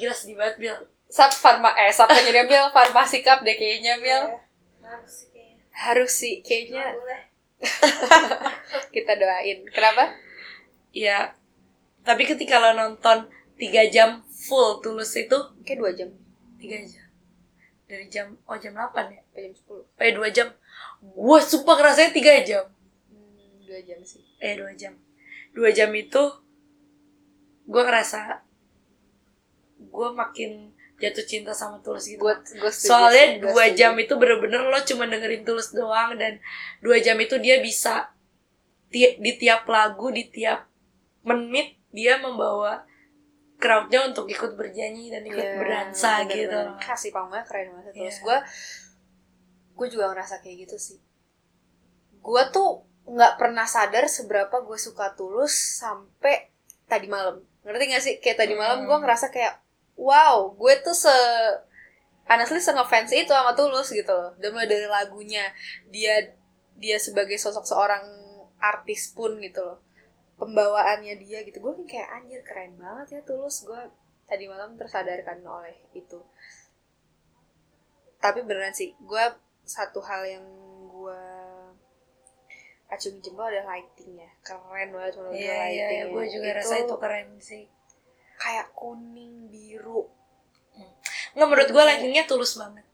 Gila 0.00 0.14
sedih 0.16 0.36
banget 0.40 0.56
Bil. 0.56 0.76
Sap 1.10 1.32
farma 1.34 1.74
eh 1.76 1.92
sap 1.92 2.08
penyediaan 2.08 2.48
Mil 2.48 2.66
farmasi 2.72 3.20
cup 3.20 3.44
deh 3.44 3.56
kayaknya 3.58 4.00
Mil 4.00 4.40
Harus 4.80 5.12
sih 5.12 5.28
kayaknya. 5.28 5.64
harus 5.74 6.12
sih 6.12 6.34
kayaknya 6.40 6.84
kita 8.94 9.12
doain 9.20 9.60
kenapa 9.68 10.16
Ya. 10.90 11.34
Tapi 12.02 12.26
ketika 12.26 12.58
lo 12.58 12.74
nonton 12.74 13.30
3 13.60 13.92
jam 13.92 14.24
full 14.26 14.80
Tulus 14.82 15.14
itu 15.14 15.36
kayak 15.62 15.78
dua 15.78 15.90
jam 15.94 16.08
3 16.58 16.90
jam. 16.90 17.06
Dari 17.90 18.06
jam 18.06 18.38
oh 18.46 18.54
jam 18.54 18.70
8 18.70 19.10
ya. 19.10 19.20
Apa 19.20 19.38
jam 19.42 19.52
sepuluh 19.52 19.82
Eh 19.98 20.14
2 20.14 20.30
jam. 20.30 20.48
Gue 21.02 21.38
sumpah 21.42 21.74
ngerasanya 21.76 22.10
3 22.14 22.46
jam. 22.46 22.64
hmm, 23.10 23.66
dua 23.66 23.80
jam 23.82 23.98
sih 24.02 24.22
eh 24.38 24.54
dua 24.54 24.72
jam 24.72 24.94
dua 25.50 25.70
jam 25.70 25.90
itu 25.92 26.22
gue 27.66 27.82
ngerasa 27.82 28.40
gue 29.80 30.08
makin 30.12 30.70
jatuh 31.00 31.24
cinta 31.24 31.52
sama 31.56 31.80
tulus 31.80 32.04
gitu 32.04 32.20
gue 32.20 32.34
gue 32.60 32.72
soalnya 32.72 33.40
dua 33.40 33.72
jam 33.72 33.96
itu 33.96 34.12
bener-bener 34.14 34.60
lo 34.60 34.78
cuma 34.84 35.08
dengerin 35.08 35.42
tulus 35.42 35.72
doang 35.72 36.12
dan 36.14 36.36
dua 36.78 37.00
jam 37.00 37.16
itu 37.16 37.40
dia 37.40 37.58
bisa 37.58 38.12
ti- 38.88 39.16
di 39.16 39.32
tiap 39.34 39.64
lagu 39.64 40.12
di 40.12 40.28
tiap 40.28 40.68
menit 41.24 41.80
dia 41.90 42.20
membawa 42.20 42.84
crowdnya 43.60 44.08
untuk 44.08 44.26
ikut 44.26 44.56
bernyanyi 44.56 45.12
dan 45.12 45.22
ikut 45.22 45.44
Iya, 45.44 45.56
berdansa 45.60 46.24
gitu. 46.26 46.60
Kasih 46.80 47.12
panggungnya 47.12 47.44
keren 47.44 47.76
banget. 47.76 47.92
Terus 47.92 48.18
Iya. 48.18 48.24
gue 48.24 48.38
gue 49.76 49.86
juga 49.92 50.04
ngerasa 50.10 50.40
kayak 50.40 50.56
gitu 50.66 50.76
sih. 50.80 50.98
Gue 52.24 52.42
tuh 52.50 52.88
nggak 53.04 53.36
pernah 53.36 53.68
sadar 53.68 54.08
seberapa 54.08 54.52
gue 54.64 54.78
suka 54.80 55.12
tulus 55.12 55.52
sampai 55.78 56.48
tadi 56.88 57.06
malam. 57.06 57.44
Ngerti 57.62 57.84
gak 57.92 58.02
sih? 58.02 58.14
Kayak 58.24 58.48
tadi 58.48 58.54
malam 58.56 58.88
gue 58.88 58.96
ngerasa 58.96 59.28
kayak 59.28 59.60
wow 60.00 60.56
gue 60.56 60.74
tuh 60.80 60.96
se 60.96 61.12
honestly 62.24 62.60
se 62.62 62.72
ngefans 62.72 63.12
itu 63.12 63.32
sama 63.32 63.52
tulus 63.52 63.92
gitu 63.92 64.10
loh. 64.10 64.32
Dan 64.40 64.56
mulai 64.56 64.68
dari 64.68 64.88
lagunya 64.88 65.44
dia 65.92 66.32
dia 66.80 66.96
sebagai 66.96 67.36
sosok 67.36 67.68
seorang 67.68 68.00
artis 68.60 69.12
pun 69.12 69.36
gitu 69.40 69.60
loh 69.60 69.80
pembawaannya 70.40 71.20
dia 71.20 71.44
gitu. 71.44 71.60
Gue 71.60 71.76
kayak 71.84 72.08
anjir 72.16 72.40
keren 72.40 72.80
banget 72.80 73.06
ya 73.12 73.20
tulus. 73.28 73.68
Gue 73.68 73.78
tadi 74.24 74.48
malam 74.48 74.80
tersadarkan 74.80 75.44
oleh 75.44 75.76
itu. 75.92 76.24
Tapi 78.16 78.40
beneran 78.40 78.72
sih 78.72 78.96
gue 78.96 79.24
satu 79.68 80.00
hal 80.00 80.24
yang 80.24 80.44
gue 80.88 81.22
acungi 82.88 83.20
jempol 83.20 83.52
adalah 83.52 83.76
lightingnya. 83.76 84.32
Keren 84.40 84.88
banget 84.96 85.20
menurut 85.20 85.36
gue 85.36 85.44
iya 85.44 85.68
iya 85.68 85.86
lightingnya 85.86 86.06
gue 86.08 86.24
juga 86.32 86.48
rasa 86.56 86.74
itu 86.80 86.94
keren 86.96 87.28
sih. 87.36 87.64
kayak 88.40 88.72
kuning 88.72 89.52
biru. 89.52 90.08
Nggak 91.36 91.44
menurut 91.44 91.68
gue 91.68 91.84
lightingnya 91.84 92.24
tulus 92.24 92.56
banget. 92.56 92.88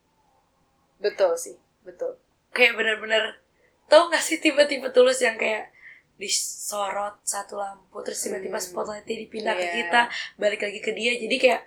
Betul 0.99 1.39
sih 1.39 1.55
betul. 1.87 2.19
Kayak 2.51 2.75
bener-bener 2.75 3.39
tau 3.87 4.11
gak 4.11 4.19
sih 4.19 4.43
tiba-tiba 4.43 4.91
tulus 4.91 5.23
yang 5.23 5.39
kayak 5.39 5.71
disorot 6.17 7.21
satu 7.23 7.57
lampu 7.57 8.01
terus 8.01 8.19
tiba-tiba 8.19 8.57
Hmm. 8.57 8.67
spotlightnya 8.67 9.17
dipindah 9.19 9.53
ke 9.53 9.63
Iya. 9.63 9.75
kita 9.79 10.01
balik 10.37 10.61
lagi 10.61 10.81
ke 10.81 10.93
dia. 10.93 11.13
Jadi 11.15 11.37
kayak 11.37 11.63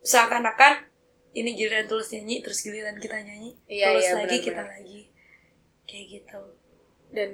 seakan-akan 0.00 0.90
ini 1.32 1.50
giliran 1.52 1.86
tulus 1.86 2.10
nyanyi 2.10 2.42
terus 2.42 2.60
giliran 2.60 2.94
kita 2.96 3.16
nyanyi 3.16 3.54
Iya, 3.66 3.90
tulus 3.90 4.04
iya, 4.04 4.12
lagi 4.16 4.26
benar-benar. 4.36 4.44
kita 4.44 4.62
lagi. 4.68 5.00
Kayak 5.84 6.06
gitu. 6.12 6.42
Dan 7.10 7.30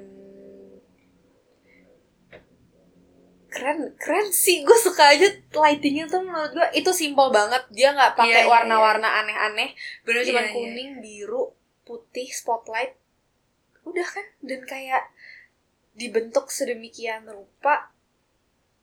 keren 3.51 3.79
keren 3.97 4.27
sih. 4.31 4.63
Gue 4.63 4.77
suka 4.77 5.11
aja 5.11 5.27
lightingnya 5.51 6.07
tuh 6.07 6.23
menurut 6.23 6.51
gue 6.51 6.67
itu 6.73 6.91
simpel 6.91 7.29
banget. 7.29 7.65
Dia 7.69 7.91
nggak 7.91 8.15
pakai 8.15 8.31
Iya, 8.31 8.47
iya, 8.47 8.49
warna-warna 8.49 9.09
aneh-aneh. 9.21 9.75
Bener 10.01 10.23
cuma 10.23 10.39
Iya, 10.39 10.47
iya. 10.47 10.55
kuning 10.55 10.91
biru 10.99 11.43
putih 11.83 12.31
spotlight. 12.31 12.95
Udah 13.83 14.05
kan? 14.05 14.23
Dan 14.39 14.63
kayak 14.63 15.03
dibentuk 16.01 16.49
sedemikian 16.49 17.23
rupa 17.25 17.93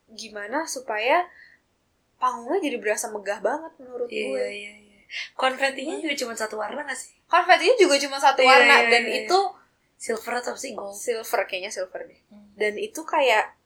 gimana 0.08 0.64
supaya 0.64 1.26
panggungnya 2.16 2.62
jadi 2.62 2.78
berasa 2.78 3.10
megah 3.10 3.40
banget 3.40 3.72
menurut 3.78 4.08
iya 4.08 4.25
gue 4.25 4.46
iya 4.48 4.72
iya 4.78 4.98
konfetinya 5.34 5.98
juga 5.98 6.14
cuma 6.16 6.34
satu 6.34 6.54
warna 6.56 6.80
gak 6.82 6.94
sih 6.94 7.12
konfetinya 7.26 7.76
juga 7.76 7.94
cuma 7.98 8.16
satu 8.16 8.40
Iya, 8.40 8.48
warna 8.48 8.75
iya, 8.78 8.88
dan 8.88 9.04
iya. 9.04 9.16
itu 9.25 9.38
silver 9.96 10.34
atau 10.38 10.54
sih 10.54 10.72
gold 10.72 10.94
silver 10.94 11.42
kayaknya 11.44 11.70
silver 11.70 12.02
deh 12.04 12.20
Hmm. 12.28 12.48
dan 12.54 12.75
itu 12.76 13.00
kayak 13.02 13.56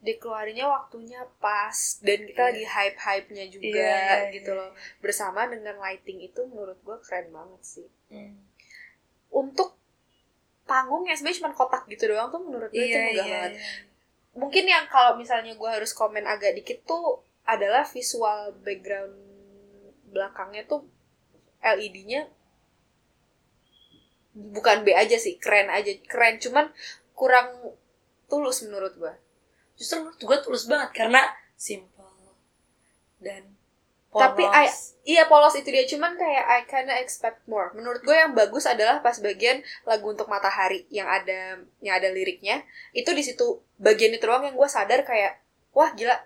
dikeluarinnya 0.00 0.68
waktunya 0.68 1.24
pas 1.40 1.72
dan 2.00 2.20
kita 2.22 2.36
Iya. 2.36 2.48
lagi 2.52 2.64
hype 2.66 2.98
hype 3.00 3.28
nya 3.32 3.44
juga 3.48 3.72
Iya, 3.72 3.96
iya, 3.96 4.16
gitu 4.30 4.52
iya. 4.52 4.58
loh 4.60 4.70
bersama 5.00 5.48
dengan 5.48 5.78
lighting 5.78 6.20
itu 6.20 6.40
menurut 6.44 6.76
gue 6.78 6.96
keren 7.00 7.32
banget 7.32 7.62
sih 7.64 7.88
Hmm. 8.12 8.36
untuk 9.30 9.74
panggung 10.64 11.04
yang 11.04 11.16
sebenarnya 11.16 11.40
cuma 11.44 11.52
kotak 11.52 11.84
gitu 11.92 12.08
doang 12.08 12.32
tuh 12.32 12.40
menurut 12.40 12.72
gue 12.72 12.80
itu 12.80 12.96
iya 12.96 13.04
megah 13.04 13.12
iya 13.12 13.24
banget. 13.24 13.52
iya. 13.52 13.62
mungkin 14.34 14.64
yang 14.64 14.84
kalau 14.88 15.14
misalnya 15.14 15.52
gue 15.52 15.70
harus 15.70 15.92
komen 15.92 16.24
agak 16.24 16.56
dikit 16.56 16.82
tuh 16.88 17.20
adalah 17.44 17.84
visual 17.84 18.56
background 18.64 19.12
belakangnya 20.08 20.64
tuh 20.64 20.88
LED-nya 21.60 22.28
bukan 24.34 24.82
B 24.82 24.90
aja 24.92 25.14
sih 25.14 25.38
keren 25.38 25.70
aja 25.70 25.94
keren. 26.10 26.42
Cuman 26.42 26.74
kurang 27.14 27.78
tulus 28.26 28.66
menurut 28.66 28.98
gue. 28.98 29.14
Justru 29.78 30.02
menurut 30.02 30.18
gue 30.20 30.38
tulus 30.42 30.66
banget 30.66 30.90
karena 30.92 31.22
simple 31.54 32.34
dan 33.22 33.46
Tapi 34.14 34.42
polos. 34.46 34.56
I- 34.56 34.92
Iya 35.04 35.28
polos 35.28 35.52
itu 35.52 35.68
dia 35.68 35.84
cuman 35.84 36.16
kayak 36.16 36.44
I 36.48 36.60
kinda 36.64 36.96
expect 36.96 37.44
more. 37.44 37.68
Menurut 37.76 38.00
gue 38.00 38.16
yang 38.16 38.32
bagus 38.32 38.64
adalah 38.64 39.04
pas 39.04 39.20
bagian 39.20 39.60
lagu 39.84 40.08
untuk 40.08 40.32
matahari 40.32 40.88
yang 40.88 41.04
ada 41.04 41.60
yang 41.84 41.94
ada 42.00 42.08
liriknya. 42.08 42.64
Itu 42.96 43.12
di 43.12 43.20
situ 43.20 43.60
bagian 43.76 44.16
itu 44.16 44.24
doang 44.24 44.48
yang 44.48 44.56
gue 44.56 44.64
sadar 44.64 45.04
kayak 45.04 45.44
wah 45.76 45.92
gila 45.92 46.16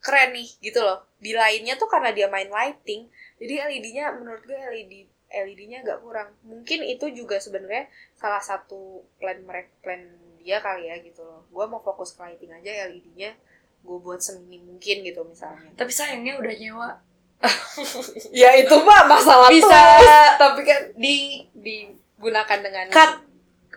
keren 0.00 0.36
nih 0.36 0.48
gitu 0.60 0.84
loh. 0.84 1.00
Di 1.16 1.32
lainnya 1.32 1.80
tuh 1.80 1.88
karena 1.88 2.12
dia 2.12 2.28
main 2.28 2.48
lighting, 2.48 3.08
jadi 3.40 3.72
LED-nya 3.72 4.12
menurut 4.12 4.44
gue 4.44 4.56
LED 4.56 5.08
LED-nya 5.32 5.80
agak 5.80 6.04
kurang. 6.04 6.28
Mungkin 6.44 6.84
itu 6.84 7.08
juga 7.14 7.40
sebenarnya 7.40 7.88
salah 8.16 8.44
satu 8.44 9.00
plan 9.16 9.40
mereka 9.40 9.72
plan 9.80 10.02
dia 10.40 10.60
kali 10.60 10.88
ya 10.88 11.00
gitu 11.00 11.24
loh. 11.24 11.48
Gue 11.48 11.64
mau 11.68 11.80
fokus 11.80 12.12
ke 12.12 12.20
lighting 12.20 12.52
aja 12.52 12.84
LED-nya 12.84 13.32
gue 13.80 13.96
buat 13.96 14.20
seminim 14.20 14.60
mungkin 14.68 15.00
gitu 15.00 15.24
misalnya. 15.24 15.72
tapi 15.72 15.88
sayangnya 15.88 16.36
udah 16.36 16.52
nyewa 16.52 16.88
Ya 18.30 18.52
itu 18.54 18.74
mah 18.80 19.08
masalah 19.08 19.48
Bisa. 19.48 19.64
tulus. 19.64 20.08
tapi 20.36 20.60
kan 20.62 20.80
di 20.94 21.40
digunakan 21.56 22.58
dengan 22.60 22.86
cut 22.88 23.24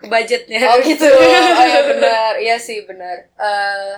budgetnya 0.04 0.60
Oh 0.68 0.78
gitu. 0.80 1.08
Oh 1.58 1.66
ya 1.66 1.80
benar. 1.86 2.32
Iya 2.36 2.56
sih 2.56 2.84
benar. 2.84 3.32
Eh 3.34 3.94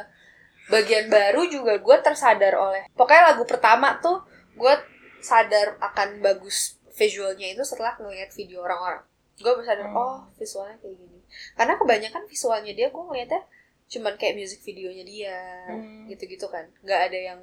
bagian 0.66 1.06
baru 1.06 1.46
juga 1.46 1.78
gue 1.78 1.96
tersadar 2.00 2.54
oleh 2.54 2.90
pokoknya 2.92 3.34
lagu 3.34 3.42
pertama 3.42 3.98
tuh 3.98 4.18
gue 4.54 4.74
sadar 5.18 5.78
akan 5.78 6.18
bagus 6.18 6.74
visualnya 6.92 7.46
itu 7.48 7.62
setelah 7.62 7.94
ngeliat 7.98 8.30
video 8.30 8.62
orang-orang. 8.62 9.02
Gue 9.36 9.52
bersadar 9.52 9.86
Hmm. 9.86 9.96
oh 9.96 10.16
visualnya 10.34 10.78
kayak 10.78 10.94
gini. 10.94 11.20
Karena 11.54 11.74
kebanyakan 11.74 12.22
visualnya 12.24 12.70
dia 12.70 12.88
gue 12.88 13.02
ngeliatnya 13.02 13.42
cuman 13.86 14.14
kayak 14.14 14.34
music 14.34 14.62
videonya 14.62 15.02
dia 15.02 15.38
Hmm. 15.70 16.06
gitu-gitu 16.06 16.46
kan. 16.46 16.66
nggak 16.82 17.00
ada 17.10 17.18
yang 17.34 17.40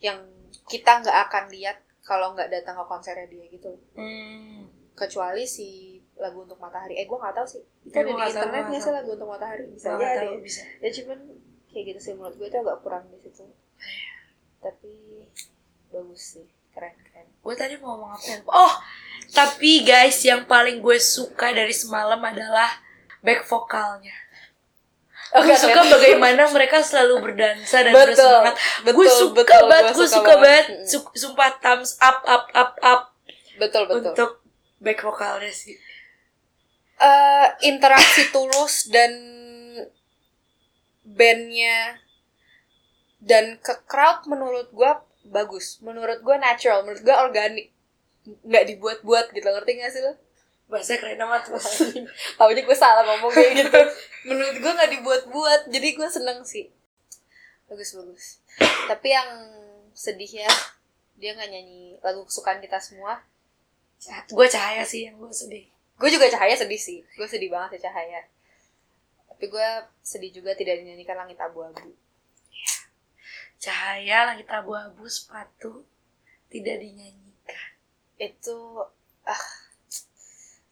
yang 0.00 0.18
kita 0.66 1.02
nggak 1.02 1.18
akan 1.30 1.44
lihat 1.52 1.78
kalau 2.06 2.34
nggak 2.34 2.50
datang 2.52 2.78
ke 2.78 2.84
konsernya 2.86 3.26
dia 3.26 3.44
gitu. 3.50 3.72
Hmm. 3.98 4.68
kecuali 4.96 5.44
si 5.44 6.00
lagu 6.16 6.48
untuk 6.48 6.56
matahari. 6.56 6.96
Eh 6.96 7.04
gue 7.04 7.18
nggak 7.20 7.36
tahu 7.36 7.44
sih. 7.44 7.62
Itu 7.84 7.92
ada 8.00 8.08
di 8.08 8.24
internet 8.32 8.64
nggak 8.72 8.80
sih 8.80 8.92
lagu 8.96 9.10
untuk 9.12 9.28
matahari? 9.28 9.68
Bisa 9.68 9.92
aja 9.92 10.24
tahu, 10.24 10.40
ya. 10.40 10.40
bisa. 10.40 10.62
Ya 10.80 10.88
cuman 10.88 11.18
kayak 11.68 11.84
gitu 11.92 12.00
sih 12.00 12.12
menurut 12.16 12.34
gue 12.40 12.48
itu 12.48 12.56
agak 12.56 12.80
kurang 12.80 13.04
di 13.12 13.20
situ. 13.20 13.44
Tapi 14.64 14.92
bagus 15.92 16.22
sih 16.40 16.48
keren 16.72 16.96
keren. 17.04 17.28
Gue 17.44 17.54
tadi 17.60 17.76
mau 17.76 18.00
ngomong 18.00 18.16
apa 18.16 18.24
ya? 18.24 18.40
oh 18.48 18.74
tapi 19.32 19.82
guys 19.84 20.16
yang 20.24 20.48
paling 20.48 20.78
gue 20.80 20.98
suka 21.00 21.52
dari 21.52 21.74
semalam 21.74 22.20
adalah 22.20 22.68
back 23.20 23.44
vokalnya 23.44 24.14
Oh, 25.34 25.42
gue 25.42 25.58
suka 25.58 25.80
bagaimana 25.90 26.46
mereka 26.54 26.78
selalu 26.78 27.18
berdansa 27.18 27.82
dan 27.82 27.90
Betul, 27.90 28.14
bersemangat. 28.14 28.54
Betul, 28.86 28.94
gue 28.94 29.08
suka 29.10 29.34
betul, 29.42 29.62
banget 29.66 29.84
gue 29.90 30.06
suka 30.06 30.16
suka 30.22 30.32
banget. 30.38 30.64
banget. 30.70 30.86
Su- 30.86 31.14
sumpah 31.18 31.50
thumbs 31.58 31.90
up 31.98 32.18
up 32.24 32.44
up 32.54 32.72
up. 32.78 33.02
Betul 33.58 33.82
betul. 33.90 34.14
Untuk 34.14 34.30
back 34.78 35.00
vokalnya 35.02 35.50
sih. 35.50 35.74
Eh 36.96 37.46
interaksi 37.66 38.30
tulus 38.30 38.86
dan 38.88 39.12
bandnya 41.02 42.00
dan 43.20 43.58
ke 43.58 43.74
crowd 43.90 44.24
menurut 44.30 44.70
gua 44.70 45.02
bagus. 45.26 45.82
Menurut 45.82 46.22
gua 46.22 46.38
natural 46.38 46.86
menurut 46.86 47.02
gua 47.02 47.26
organik. 47.26 47.74
Nggak 48.46 48.64
dibuat-buat 48.74 49.30
gitu 49.30 49.46
ngerti 49.46 49.78
gak 49.78 49.92
sih 49.94 50.02
lo? 50.02 50.18
Bahasa 50.66 50.98
keren 50.98 51.22
amat 51.22 51.46
mas. 51.50 51.66
Taunya 52.38 52.62
gue 52.66 52.76
salah 52.76 53.06
ngomong 53.06 53.30
kayak 53.30 53.52
gitu. 53.66 53.80
Menurut 54.28 54.56
gue 54.58 54.72
gak 54.74 54.90
dibuat-buat 54.90 55.60
Jadi 55.70 55.88
gue 55.94 56.08
seneng 56.10 56.42
sih. 56.42 56.66
Bagus-bagus 57.70 58.42
Tapi 58.90 59.08
yang 59.10 59.30
sedih 59.94 60.42
ya 60.42 60.50
Dia 61.14 61.38
gak 61.38 61.46
nyanyi 61.46 62.02
lagu 62.02 62.26
kesukaan 62.26 62.58
kita 62.58 62.82
semua. 62.82 63.22
Gue 64.30 64.46
cahaya 64.50 64.82
sih 64.82 65.06
yang 65.06 65.16
gue 65.22 65.30
sedih. 65.30 65.70
Gue 65.96 66.10
juga 66.12 66.28
Cahaya 66.28 66.58
sedih 66.58 66.78
sih. 66.78 67.06
Gue 67.14 67.30
sedih 67.30 67.48
banget 67.48 67.78
sih 67.78 67.86
Cahaya. 67.86 68.26
Tapi 69.30 69.44
gue 69.46 69.68
sedih 70.02 70.42
juga 70.42 70.52
tidak 70.58 70.82
dinyanyikan 70.82 71.16
Langit 71.16 71.38
Abu-Abu. 71.38 71.94
Cahaya 73.56 74.28
langit 74.28 74.46
abu-abu 74.52 75.08
sepatu 75.08 75.88
tidak 76.52 76.76
dinyanyikan. 76.76 77.70
Itu 78.20 78.84
ah 79.24 79.44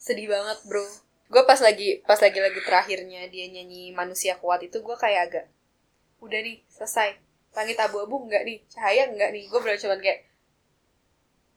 Sedih 0.05 0.29
banget 0.29 0.61
bro. 0.69 0.85
Gue 1.33 1.43
pas 1.49 1.57
lagi 1.65 2.05
pas 2.05 2.21
lagi 2.21 2.37
lagi 2.37 2.61
terakhirnya 2.61 3.25
dia 3.33 3.49
nyanyi 3.49 3.97
Manusia 3.97 4.37
Kuat 4.37 4.61
itu 4.61 4.85
gue 4.85 4.97
kayak 5.01 5.21
agak 5.33 5.47
Udah 6.21 6.45
nih 6.45 6.61
selesai. 6.69 7.17
Langit 7.57 7.81
Abu-Abu 7.81 8.29
enggak 8.29 8.45
nih 8.45 8.61
Cahaya 8.69 9.09
enggak 9.09 9.33
nih. 9.33 9.49
Gue 9.49 9.65
bener 9.65 9.81
cuman 9.81 10.05
kayak 10.05 10.29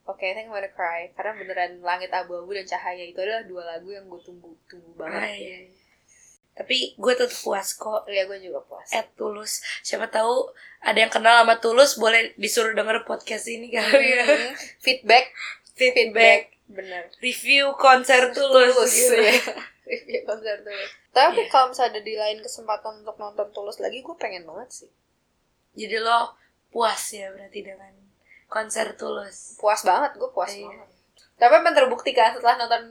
Oke, 0.07 0.23
I 0.23 0.31
think 0.31 0.47
I'm 0.47 0.55
gonna 0.55 0.71
cry. 0.71 1.11
Karena 1.11 1.35
beneran 1.35 1.83
Langit 1.83 2.07
Abu-Abu 2.15 2.55
dan 2.55 2.63
Cahaya 2.63 3.03
itu 3.03 3.19
adalah 3.19 3.43
dua 3.43 3.67
lagu 3.67 3.91
yang 3.91 4.07
gue 4.07 4.21
tunggu 4.23 4.55
Tunggu 4.71 4.95
Ah, 5.03 5.11
banget 5.11 5.27
iya, 5.35 5.57
tapi 6.57 6.97
gue 6.97 7.13
tetap 7.13 7.37
puas 7.45 7.69
kok. 7.77 8.09
Iya, 8.09 8.25
gue 8.25 8.49
juga 8.49 8.65
puas. 8.65 8.89
At 8.89 9.13
tulus. 9.13 9.61
Siapa 9.85 10.09
tahu 10.09 10.49
ada 10.81 10.97
yang 10.97 11.13
kenal 11.13 11.45
sama 11.45 11.61
tulus 11.61 12.01
boleh 12.01 12.33
disuruh 12.33 12.73
denger 12.73 13.05
podcast 13.05 13.45
ini 13.45 13.69
kali 13.69 14.17
ya 14.17 14.25
Hmm, 14.25 14.57
Feedback. 14.81 15.35
Feedback 15.77 16.56
Bener 16.67 17.07
review 17.19 17.71
konser 17.75 18.31
tulus, 18.36 18.75
Tulus 18.75 18.93
gitu. 18.93 19.15
ya. 19.17 19.33
Review 19.88 20.19
konser 20.27 20.59
Tulus 20.62 20.91
Tapi 21.15 21.47
Iya. 21.47 21.50
kalau 21.50 21.71
misalnya 21.71 21.95
ada 21.95 22.01
di 22.03 22.13
lain 22.13 22.39
kesempatan 22.43 23.01
untuk 23.01 23.15
nonton 23.15 23.47
Tulus 23.50 23.79
lagi 23.79 24.03
Gue 24.03 24.15
pengen 24.19 24.43
banget 24.43 24.83
sih 24.83 24.91
jadi 25.74 26.01
lo 26.01 26.36
puas 26.67 27.00
ya 27.13 27.29
berarti 27.31 27.62
dengan 27.62 27.93
konser 28.47 28.97
tulus 28.97 29.55
Puas 29.55 29.86
banget, 29.86 30.17
gue 30.17 30.29
puas 30.29 30.51
Iya. 30.51 30.67
banget 30.67 30.89
Tapi 31.38 31.53
emang 31.55 31.75
terbukti 31.75 32.12
kan 32.12 32.33
setelah 32.33 32.57
nonton 32.57 32.83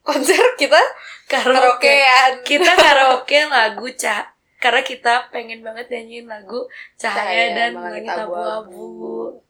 konser 0.00 0.40
kita 0.56 0.80
karaoke 1.28 1.84
karaokean 1.84 2.32
kita 2.40 2.72
karaoke 2.72 3.36
lagu 3.46 3.86
cah 3.94 4.32
karena 4.56 4.80
kita 4.80 5.28
pengen 5.28 5.60
banget 5.60 5.88
nyanyiin 5.88 6.24
lagu 6.24 6.64
cahaya, 6.96 7.20
Cahaya 7.20 7.44
dan 7.52 7.70
Langit 7.76 8.08
abu-abu 8.08 9.40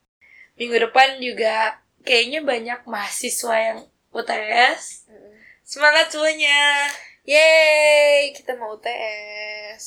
minggu 0.54 0.76
depan 0.76 1.18
juga 1.18 1.79
kayaknya 2.02 2.40
banyak 2.44 2.80
mahasiswa 2.88 3.54
yang 3.56 3.78
UTS 4.10 5.06
Mm-mm. 5.06 5.34
semangat 5.62 6.10
semuanya 6.10 6.88
Yeay, 7.20 8.32
kita 8.32 8.56
mau 8.56 8.74
UTS. 8.74 9.84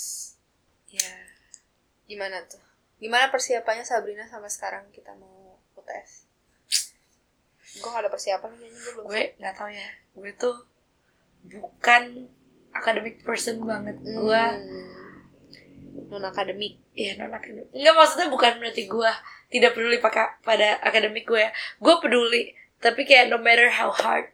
ya 0.93 1.11
Gimana 2.05 2.45
tuh? 2.45 2.61
Gimana 3.01 3.27
persiapannya 3.33 3.83
Sabrina 3.83 4.29
sampai 4.29 4.47
sekarang 4.53 4.85
kita 4.93 5.11
mau 5.17 5.57
UTS? 5.75 6.29
Gue 7.81 7.89
gak 7.89 8.05
ada 8.05 8.13
persiapan 8.13 8.53
kayaknya 8.53 8.79
gue 8.79 8.93
belum. 8.95 9.05
gue 9.09 9.23
nggak 9.41 9.55
tahu 9.57 9.69
ya 9.73 9.89
gue 10.13 10.31
tuh 10.37 10.55
bukan 11.49 12.29
academic 12.69 13.25
person 13.25 13.65
banget 13.65 13.97
gue 13.97 14.43
non 15.93 16.23
akademik. 16.23 16.77
ya 16.93 17.13
non 17.15 17.29
akademik. 17.29 17.69
Nggak 17.69 17.93
maksudnya 17.93 18.27
bukan 18.27 18.57
berarti 18.57 18.83
gue 18.85 19.11
tidak 19.49 19.71
peduli 19.73 19.97
pakai 19.97 20.41
pada 20.41 20.81
akademik 20.81 21.23
gue 21.23 21.37
ya. 21.39 21.51
Gue 21.77 21.95
peduli 21.97 22.51
tapi 22.77 23.05
kayak 23.05 23.29
no 23.29 23.37
matter 23.37 23.69
how 23.69 23.93
hard 23.93 24.33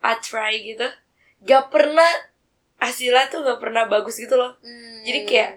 I 0.00 0.16
try 0.18 0.56
gitu 0.56 0.88
gak 1.40 1.68
pernah 1.68 2.08
hasilnya 2.76 3.28
tuh 3.28 3.44
gak 3.44 3.60
pernah 3.60 3.84
bagus 3.84 4.16
gitu 4.16 4.36
loh. 4.36 4.56
Jadi 5.04 5.24
kayak 5.24 5.52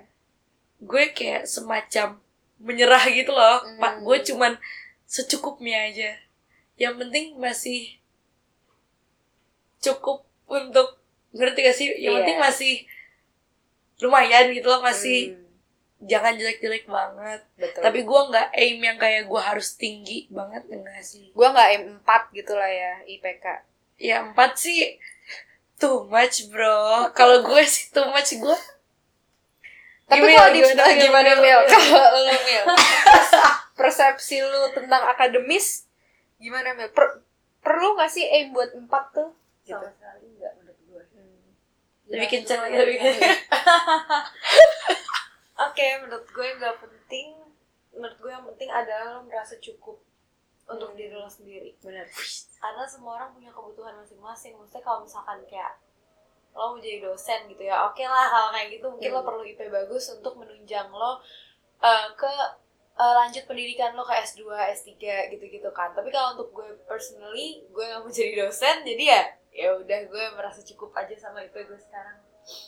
gue 0.79 1.03
kayak 1.11 1.43
semacam 1.43 2.19
menyerah 2.59 3.03
gitu 3.07 3.31
loh. 3.31 3.63
Pak 3.79 3.99
Hmm. 3.99 4.03
gue 4.03 4.17
cuman 4.23 4.51
secukupnya 5.03 5.87
aja. 5.87 6.19
Yang 6.75 6.93
penting 7.03 7.25
masih 7.35 7.99
cukup 9.79 10.23
untuk 10.47 10.99
ngerti 11.31 11.59
gak 11.61 11.75
sih? 11.75 11.87
Yang 11.97 11.99
Iya. 12.03 12.17
penting 12.23 12.37
masih 12.39 12.73
lumayan 14.03 14.51
gitu 14.51 14.67
loh 14.67 14.83
masih 14.83 15.31
Hmm, 15.33 15.41
jangan 16.03 16.35
jelek-jelek 16.35 16.83
banget 16.83 17.39
betul. 17.55 17.79
tapi 17.79 18.03
gue 18.03 18.21
nggak 18.27 18.47
aim 18.53 18.75
yang 18.77 18.97
kayak 18.97 19.23
gue 19.23 19.39
harus 19.39 19.71
tinggi 19.73 20.27
banget 20.27 20.67
enggak 20.67 20.99
sih 20.99 21.31
gue 21.31 21.47
nggak 21.47 21.69
M4 22.03 22.09
gitu 22.33 22.53
lah 22.53 22.67
ya 22.67 22.99
IPK. 23.07 23.45
ya 23.97 24.15
empat 24.21 24.59
sih 24.59 24.99
too 25.75 26.03
much 26.05 26.47
bro 26.47 27.07
kalau 27.11 27.39
gue 27.41 27.63
sih 27.63 27.87
too 27.89 28.03
much 28.07 28.35
gue 28.35 28.57
Tapi 30.03 30.19
Gimana, 30.19 30.35
kalau 30.35 30.51
di 30.51 30.59
gimana, 30.59 30.83
gimana? 30.99 31.31
Mel? 31.39 31.59
Kalau 31.63 32.03
lu 32.19 32.35
Mel, 32.35 32.65
persepsi 33.79 34.43
lu 34.43 34.67
tentang 34.69 34.99
akademis 35.07 35.87
gimana 36.35 36.75
Mel? 36.75 36.91
Per- 36.91 37.23
perlu 37.59 37.95
gak 37.95 38.11
sih 38.11 38.27
aim 38.27 38.51
buat 38.51 38.75
empat 38.75 39.15
tuh? 39.15 39.31
Gitu. 39.63 39.71
sama 39.71 39.87
sekali 39.87 40.27
enggak 40.29 40.53
lebih 42.13 42.27
kenceng 42.29 42.61
lagi 42.61 42.75
lebih 42.77 42.95
kenceng. 42.95 43.25
Oke 45.63 45.85
menurut 45.99 46.25
gue 46.27 46.47
nggak 46.55 46.75
penting. 46.77 47.27
Menurut 47.91 48.15
gue 48.17 48.29
yang 48.29 48.43
penting 48.45 48.69
adalah 48.69 49.05
lo 49.13 49.19
merasa 49.23 49.53
cukup 49.59 49.97
untuk 50.65 50.91
Hmm. 50.91 50.97
diri 50.97 51.11
lo 51.11 51.27
sendiri. 51.27 51.75
Benar. 51.79 52.07
karena 52.57 52.87
semua 52.87 53.17
orang 53.17 53.33
punya 53.33 53.51
kebutuhan 53.51 53.91
masing-masing. 53.97 54.55
Maksudnya 54.55 54.81
kalau 54.81 55.03
misalkan 55.03 55.43
kayak 55.43 55.75
lo 56.53 56.71
mau 56.71 56.77
jadi 56.77 57.01
dosen 57.01 57.49
gitu 57.49 57.59
ya 57.59 57.83
oke 57.83 57.99
lah 57.99 58.25
kalau 58.29 58.47
kayak 58.49 58.67
gitu. 58.71 58.85
Mungkin 58.87 59.09
lo 59.09 59.19
Hmm. 59.19 59.27
perlu 59.27 59.41
IP 59.43 59.59
bagus 59.67 60.03
untuk 60.09 60.33
menunjang 60.37 60.87
lo 60.87 61.19
eh, 61.81 62.05
ke 62.13 62.29
eh, 62.93 63.13
lanjut 63.17 63.43
pendidikan 63.43 63.91
lo 63.91 64.01
ke 64.01 64.15
S2, 64.15 64.47
S3 64.71 65.27
gitu-gitu 65.29 65.67
kan. 65.69 65.91
Tapi 65.91 66.07
kalau 66.07 66.33
untuk 66.33 66.49
gue 66.51 66.65
personally 66.85 67.61
gue 67.67 67.83
nggak 67.83 67.99
mau 67.99 68.09
jadi 68.09 68.31
dosen 68.39 68.81
jadi 68.81 69.03
ya 69.03 69.21
ya 69.53 69.69
udah 69.77 69.99
gue 70.09 70.23
merasa 70.33 70.59
cukup 70.65 70.91
aja 70.97 71.13
sama 71.15 71.45
IP 71.45 71.53
gue 71.55 71.79
sekarang 71.79 72.17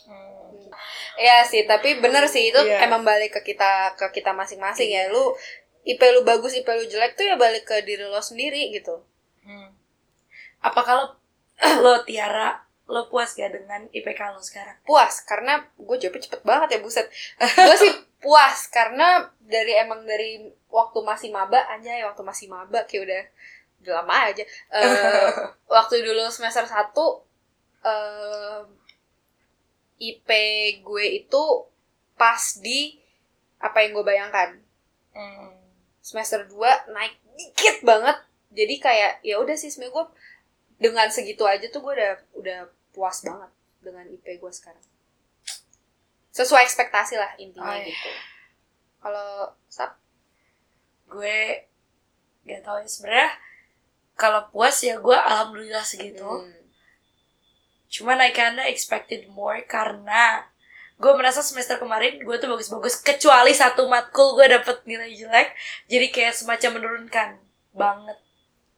Hmm. 0.08 0.72
Iya 1.20 1.44
sih, 1.44 1.68
tapi 1.68 2.00
bener 2.00 2.24
sih 2.32 2.48
itu 2.48 2.56
Iya. 2.56 2.88
emang 2.88 3.04
balik 3.04 3.36
ke 3.36 3.52
kita 3.52 3.92
ke 3.92 4.08
kita 4.08 4.32
masing-masing 4.32 4.88
ya. 4.88 5.12
Lu 5.12 5.36
IP 5.84 6.00
lu 6.16 6.24
bagus, 6.24 6.56
IP 6.56 6.64
lu 6.64 6.88
jelek 6.88 7.12
tuh 7.12 7.28
ya 7.28 7.36
balik 7.36 7.68
ke 7.68 7.84
diri 7.84 8.08
lo 8.08 8.16
sendiri 8.24 8.72
gitu. 8.72 9.04
Hmm. 9.44 9.76
Apa 10.64 10.80
kalau 10.80 11.06
lo 11.84 12.00
Tiara 12.08 12.56
lo 12.88 13.10
puas 13.12 13.36
gak 13.36 13.52
dengan 13.52 13.84
IPK 13.92 14.32
lo 14.32 14.40
sekarang? 14.40 14.80
Puas 14.88 15.20
karena 15.28 15.60
gue 15.76 15.96
jawabnya 16.00 16.24
cepet 16.24 16.40
banget 16.40 16.68
ya 16.72 16.78
buset. 16.80 17.06
gue 17.68 17.76
sih 17.76 17.92
puas 18.16 18.72
karena 18.72 19.28
dari 19.44 19.76
emang 19.76 20.08
dari 20.08 20.40
waktu 20.72 21.04
masih 21.04 21.28
maba 21.36 21.68
aja 21.68 21.92
ya 21.92 22.08
waktu 22.08 22.24
masih 22.24 22.48
maba 22.48 22.88
kayak 22.88 23.02
udah 23.04 23.22
udah 23.80 24.02
lama 24.02 24.16
aja. 24.30 24.44
Eh, 24.76 25.30
waktu 25.66 26.00
dulu 26.02 26.28
semester 26.28 26.64
1 26.64 26.92
eh 27.84 28.60
IP 29.96 30.28
gue 30.84 31.06
itu 31.24 31.42
pas 32.14 32.40
di 32.60 33.00
apa 33.56 33.80
yang 33.80 33.96
gue 33.96 34.04
bayangkan. 34.04 34.50
Hmm. 35.16 35.48
semester 36.04 36.44
2 36.44 36.92
naik 36.92 37.16
dikit 37.34 37.80
banget 37.82 38.14
jadi 38.52 38.74
kayak 38.78 39.12
ya 39.24 39.40
udah 39.40 39.56
sih 39.56 39.72
sebenarnya 39.72 39.96
gue 39.96 40.06
dengan 40.76 41.08
segitu 41.08 41.42
aja 41.48 41.66
tuh 41.66 41.80
gue 41.80 41.96
udah 41.96 42.12
udah 42.36 42.58
puas 42.92 43.24
banget 43.24 43.48
dengan 43.80 44.04
IP 44.06 44.36
gue 44.36 44.52
sekarang 44.52 44.84
sesuai 46.30 46.62
ekspektasi 46.62 47.16
lah 47.16 47.32
intinya 47.40 47.72
Oh, 47.72 47.80
iya. 47.80 47.88
gitu 47.88 48.10
kalau 49.00 49.56
sap 49.66 49.96
Gue 51.08 51.64
gak 52.44 52.60
tau 52.60 52.76
ya 52.76 52.86
sebenarnya 52.86 53.30
kalau 54.16 54.48
puas 54.48 54.80
ya 54.80 54.96
gue 54.96 55.14
alhamdulillah 55.14 55.84
segitu. 55.84 56.24
hmm, 56.24 56.64
Cuman 57.86 58.18
I 58.18 58.34
kinda 58.34 58.66
expected 58.66 59.30
more 59.30 59.62
karena 59.68 60.42
gue 60.96 61.12
merasa 61.12 61.44
semester 61.44 61.76
kemarin 61.76 62.24
gue 62.24 62.36
tuh 62.40 62.48
bagus-bagus 62.48 63.04
kecuali 63.04 63.52
satu 63.52 63.84
matkul 63.84 64.32
gue 64.32 64.48
dapet 64.48 64.80
nilai 64.88 65.12
jelek 65.12 65.52
jadi 65.92 66.06
kayak 66.08 66.34
semacam 66.34 66.80
menurunkan 66.80 67.28
banget 67.76 68.16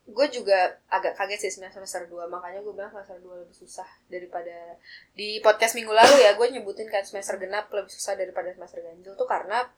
gue 0.09 0.27
juga 0.35 0.83
agak 0.91 1.15
kaget 1.15 1.47
sih 1.47 1.51
sebenarnya 1.55 1.79
semester 1.79 2.11
2 2.11 2.27
makanya 2.27 2.59
gue 2.65 2.75
bilang 2.75 2.91
semester 2.91 3.23
2 3.23 3.45
lebih 3.45 3.55
susah 3.55 3.87
daripada 4.11 4.81
di 5.15 5.39
podcast 5.45 5.79
minggu 5.79 5.95
lalu 5.95 6.27
ya 6.27 6.35
gue 6.35 6.47
nyebutin 6.59 6.91
kan 6.91 7.07
semester 7.07 7.39
genap 7.39 7.71
lebih 7.71 7.93
susah 7.95 8.19
daripada 8.19 8.51
semester 8.51 8.83
ganjil 8.83 9.15
tuh 9.15 9.29
karena 9.29 9.71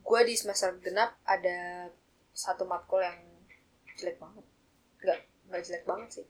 gue 0.00 0.20
di 0.24 0.34
semester 0.38 0.72
genap 0.80 1.12
ada 1.28 1.92
satu 2.32 2.64
matkul 2.64 3.04
yang 3.04 3.35
jelek 3.96 4.16
banget. 4.20 4.44
Nggak 5.02 5.18
nggak 5.50 5.62
jelek 5.64 5.84
banget 5.88 6.08
sih. 6.20 6.26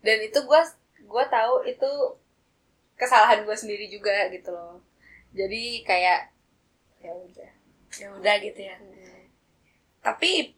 Dan 0.00 0.18
itu 0.24 0.38
gue 0.42 0.60
gue 1.06 1.24
tahu 1.28 1.54
itu 1.68 1.90
kesalahan 2.96 3.44
gue 3.44 3.56
sendiri 3.56 3.86
juga 3.92 4.32
gitu 4.32 4.50
loh. 4.50 4.80
Jadi 5.36 5.84
kayak 5.84 6.32
ya 7.04 7.12
udah. 7.12 7.50
Ya 7.96 8.08
udah 8.12 8.34
gitu 8.42 8.60
ya. 8.60 8.76
Hmm. 8.76 9.24
tapi 10.06 10.54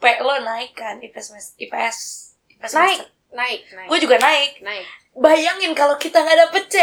IP 0.00 0.04
lo 0.20 0.36
naik 0.44 0.76
kan 0.76 1.00
IPS 1.00 1.56
IPS 1.56 1.56
IPS 1.56 1.96
naik 2.56 3.00
semester. 3.00 3.08
naik 3.32 3.60
naik 3.72 3.88
gue 3.88 3.98
juga 4.00 4.16
naik. 4.16 4.50
Naik. 4.64 4.86
Bayangin 5.16 5.72
kalau 5.76 5.98
kita 5.98 6.22
nggak 6.22 6.38
dapet 6.48 6.64
C. 6.70 6.76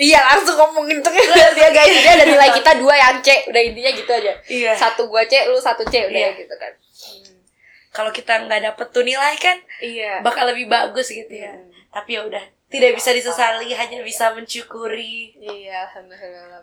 Iya 0.00 0.22
langsung 0.22 0.56
ngomongin 0.56 1.02
tuh. 1.02 1.12
Dia 1.12 1.68
guys. 1.74 1.90
Dia 1.90 2.12
ada 2.14 2.24
nilai 2.24 2.50
kita 2.56 2.78
dua 2.78 2.94
yang 2.94 3.18
C. 3.20 3.44
Udah 3.50 3.62
intinya 3.62 3.90
gitu 3.92 4.10
aja. 4.10 4.32
Iya. 4.48 4.72
Satu 4.78 5.10
gua 5.10 5.26
C 5.26 5.50
lu 5.50 5.58
satu 5.60 5.82
C. 5.88 6.08
Udah 6.08 6.30
Iya. 6.30 6.40
gitu 6.40 6.54
kan 6.56 6.72
kalau 7.90 8.14
kita 8.14 8.46
nggak 8.46 8.62
dapet 8.70 8.86
tuh 8.94 9.02
nilai 9.02 9.34
kan 9.36 9.58
iya. 9.82 10.22
bakal 10.22 10.46
lebih 10.46 10.70
bagus 10.70 11.10
gitu 11.10 11.30
ya. 11.30 11.54
Hmm. 11.54 11.70
tapi 11.90 12.16
ya 12.18 12.22
udah 12.26 12.44
tidak 12.70 12.94
bisa 12.94 13.10
disesali 13.10 13.74
hanya 13.74 13.98
bisa 14.06 14.30
mencukuri 14.30 15.34
iya 15.42 15.90
alhamdulillah. 15.90 16.62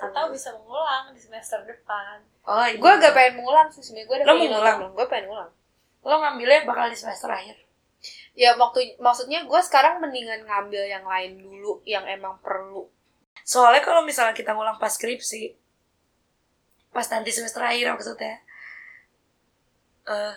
Atau 0.00 0.32
bisa 0.32 0.52
mengulang 0.56 1.12
di 1.12 1.20
semester 1.20 1.60
depan. 1.64 2.24
Oh 2.48 2.64
iya. 2.64 2.80
gue 2.80 2.92
gak 3.04 3.12
pengen 3.12 3.40
mengulang 3.40 3.68
sih 3.68 3.84
sebenarnya. 3.84 4.08
Gue 4.08 4.16
ada 4.16 4.24
Lo 4.24 4.32
mau 4.32 4.40
keinginan 4.40 4.56
ngulang? 4.56 4.78
untuk 4.80 4.92
gue 4.96 5.06
pengen 5.12 5.26
ngulang. 5.28 5.50
Lo 6.00 6.14
ngambilnya 6.20 6.60
bakal 6.64 6.86
di 6.88 6.96
semester 6.96 7.28
akhir? 7.28 7.56
Ya 8.32 8.56
waktu 8.56 8.96
maksudnya 8.96 9.44
gue 9.44 9.60
sekarang 9.60 10.00
mendingan 10.00 10.48
ngambil 10.48 10.82
yang 10.88 11.04
lain 11.04 11.36
dulu 11.36 11.84
yang 11.84 12.04
emang 12.08 12.40
perlu. 12.40 12.88
Soalnya 13.44 13.84
kalau 13.84 14.00
misalnya 14.00 14.32
kita 14.32 14.56
ngulang 14.56 14.80
pas 14.80 14.92
skripsi 14.92 15.60
pas 16.90 17.06
nanti 17.06 17.30
semester 17.30 17.62
akhir 17.62 17.86
maksudnya 17.94 18.42
eh 20.10 20.34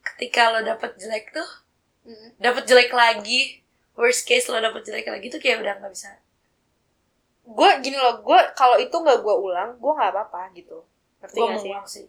ketika 0.00 0.54
lo 0.54 0.60
dapet 0.62 0.94
jelek 0.96 1.34
tuh 1.34 1.50
dapet 2.38 2.64
jelek 2.64 2.90
lagi 2.94 3.60
worst 3.98 4.24
case 4.24 4.48
lo 4.48 4.56
dapet 4.58 4.80
jelek 4.86 5.06
lagi 5.10 5.26
tuh 5.28 5.40
kayak 5.42 5.60
udah 5.60 5.74
nggak 5.82 5.92
bisa. 5.92 6.10
Gue 7.44 7.70
gini 7.82 7.98
loh 7.98 8.22
gue 8.22 8.40
kalau 8.54 8.78
itu 8.78 8.94
nggak 8.94 9.20
gue 9.20 9.34
ulang 9.34 9.74
gue 9.76 9.92
nggak 9.92 10.10
apa-apa 10.14 10.54
gitu. 10.54 10.78
Ngerti 11.20 11.36
gue 11.36 11.44
gak 11.44 11.50
mau 11.50 11.58
sih? 11.58 11.68
ngulang 11.68 11.88
sih. 11.88 12.06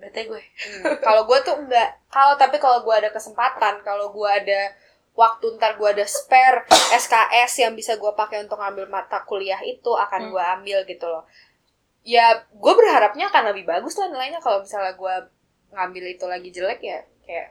Bete 0.00 0.20
gue. 0.24 0.40
Hmm, 0.40 0.96
kalau 1.04 1.28
gue 1.28 1.38
tuh 1.44 1.56
enggak 1.60 1.88
kalau 2.08 2.34
tapi 2.38 2.56
kalau 2.56 2.80
gue 2.80 2.94
ada 2.94 3.10
kesempatan 3.12 3.82
kalau 3.84 4.08
gue 4.14 4.28
ada 4.30 4.72
waktu 5.12 5.58
ntar 5.58 5.76
gue 5.76 5.88
ada 5.90 6.06
spare 6.08 6.64
SKS 6.94 7.66
yang 7.66 7.74
bisa 7.76 7.98
gue 8.00 8.12
pakai 8.16 8.46
untuk 8.46 8.56
ngambil 8.56 8.88
mata 8.88 9.20
kuliah 9.26 9.60
itu 9.60 9.92
akan 9.92 10.30
Hmm. 10.30 10.32
gue 10.32 10.42
ambil 10.56 10.78
gitu 10.88 11.04
loh. 11.04 11.26
Ya 12.00 12.46
gue 12.48 12.72
berharapnya 12.72 13.28
akan 13.28 13.52
lebih 13.52 13.68
bagus 13.68 13.98
lah 14.00 14.08
nilainya 14.08 14.40
kalau 14.40 14.64
misalnya 14.64 14.96
gue 14.96 15.14
ngambil 15.70 16.04
itu 16.10 16.24
lagi 16.26 16.48
jelek 16.50 16.80
ya 16.82 17.00
kayak 17.24 17.48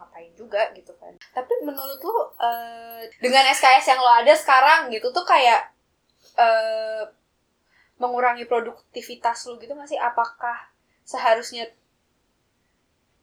ngapain 0.00 0.32
juga 0.32 0.72
gitu 0.72 0.92
kan. 0.96 1.12
Tapi 1.36 1.52
menurut 1.60 2.00
lu 2.00 2.16
eh, 2.40 3.04
dengan 3.20 3.44
SKS 3.52 3.92
yang 3.92 4.00
lo 4.00 4.08
ada 4.08 4.32
sekarang 4.32 4.88
gitu 4.88 5.12
tuh 5.12 5.24
kayak 5.28 5.72
eh, 6.40 7.04
mengurangi 8.00 8.48
produktivitas 8.48 9.44
lu 9.48 9.60
gitu 9.60 9.76
nggak 9.76 9.92
sih? 9.92 10.00
Apakah 10.00 10.72
seharusnya 11.04 11.68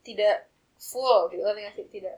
tidak 0.05 0.49
full 0.77 1.33
gitu 1.33 1.41
nggak 1.41 1.73
sih? 1.73 1.89
Tidak. 1.89 2.17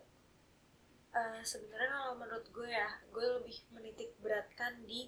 Eh, 1.10 1.42
sebenarnya 1.42 1.90
kalau 1.90 2.16
menurut 2.20 2.46
gue 2.52 2.68
ya 2.68 2.88
gue 3.10 3.26
lebih 3.40 3.58
menitik 3.72 4.12
beratkan 4.20 4.78
di 4.84 5.08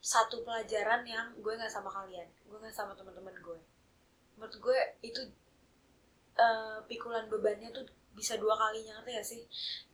satu 0.00 0.40
pelajaran 0.42 1.04
yang 1.04 1.36
gue 1.36 1.52
nggak 1.58 1.68
sama 1.68 1.90
kalian 1.90 2.26
gue 2.48 2.56
nggak 2.56 2.72
sama 2.72 2.96
teman-teman 2.96 3.36
gue. 3.36 3.60
Menurut 4.40 4.56
gue 4.56 4.78
itu 5.04 5.28
eh, 6.38 6.78
pikulan 6.86 7.26
bebannya 7.26 7.68
tuh 7.70 7.82
bisa 8.14 8.34
dua 8.34 8.54
kalinya 8.54 8.98
ngerti 8.98 9.10
gak 9.14 9.26
sih? 9.26 9.42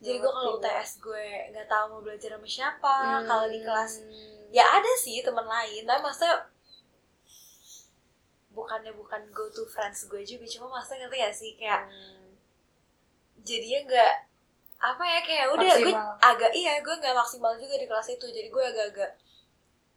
Jadi 0.01 0.17
gue 0.17 0.31
kalau 0.31 0.57
UTS 0.57 0.97
gue 0.97 1.25
nggak 1.53 1.67
tahu 1.67 1.85
mau 1.91 2.01
belajar 2.01 2.33
sama 2.33 2.47
siapa 2.47 2.95
Hmm. 3.21 3.25
kalau 3.25 3.45
di 3.45 3.59
kelas 3.61 3.93
ya 4.49 4.65
ada 4.65 4.91
sih 4.97 5.21
teman 5.21 5.45
lain 5.45 5.83
tapi 5.83 6.01
maksudnya 6.01 6.49
bukannya 8.49 8.91
bukan 8.95 9.21
go 9.29 9.45
to 9.51 9.67
friends 9.67 10.07
gue 10.07 10.23
juga 10.23 10.45
cuma 10.47 10.79
maksudnya 10.79 11.05
ngerti 11.05 11.17
gak 11.21 11.35
sih? 11.35 11.51
Kayak 11.53 11.81
Hmm. 11.85 12.33
jadinya 13.45 13.79
nggak 13.85 14.13
apa 14.75 15.03
ya 15.03 15.19
kayak 15.21 15.45
udah 15.53 15.71
gue 15.77 15.93
agak 16.21 16.51
iya 16.53 16.81
gue 16.81 16.95
nggak 16.95 17.15
maksimal 17.15 17.53
juga 17.55 17.75
di 17.77 17.85
kelas 17.85 18.09
itu 18.11 18.25
jadi 18.27 18.49
gue 18.49 18.63
agak-agak 18.63 19.11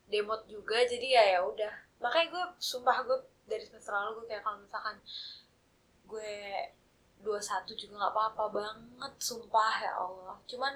demot 0.08 0.42
juga 0.48 0.80
jadi 0.84 1.06
ya 1.16 1.22
ya 1.36 1.40
udah. 1.44 1.72
Makanya 1.98 2.26
gue 2.28 2.44
sumpah 2.60 3.04
gue 3.04 3.18
dari 3.44 3.64
semester 3.64 3.90
lalu 3.90 4.20
gue 4.20 4.26
kayak 4.30 4.44
kalau 4.44 4.60
misalkan 4.60 4.96
gue 6.08 6.34
21 7.20 7.76
juga 7.76 7.94
nggak 8.00 8.12
apa-apa 8.16 8.44
banget 8.50 9.12
sumpah 9.20 9.74
ya 9.84 9.92
Allah. 9.92 10.34
Cuman 10.48 10.72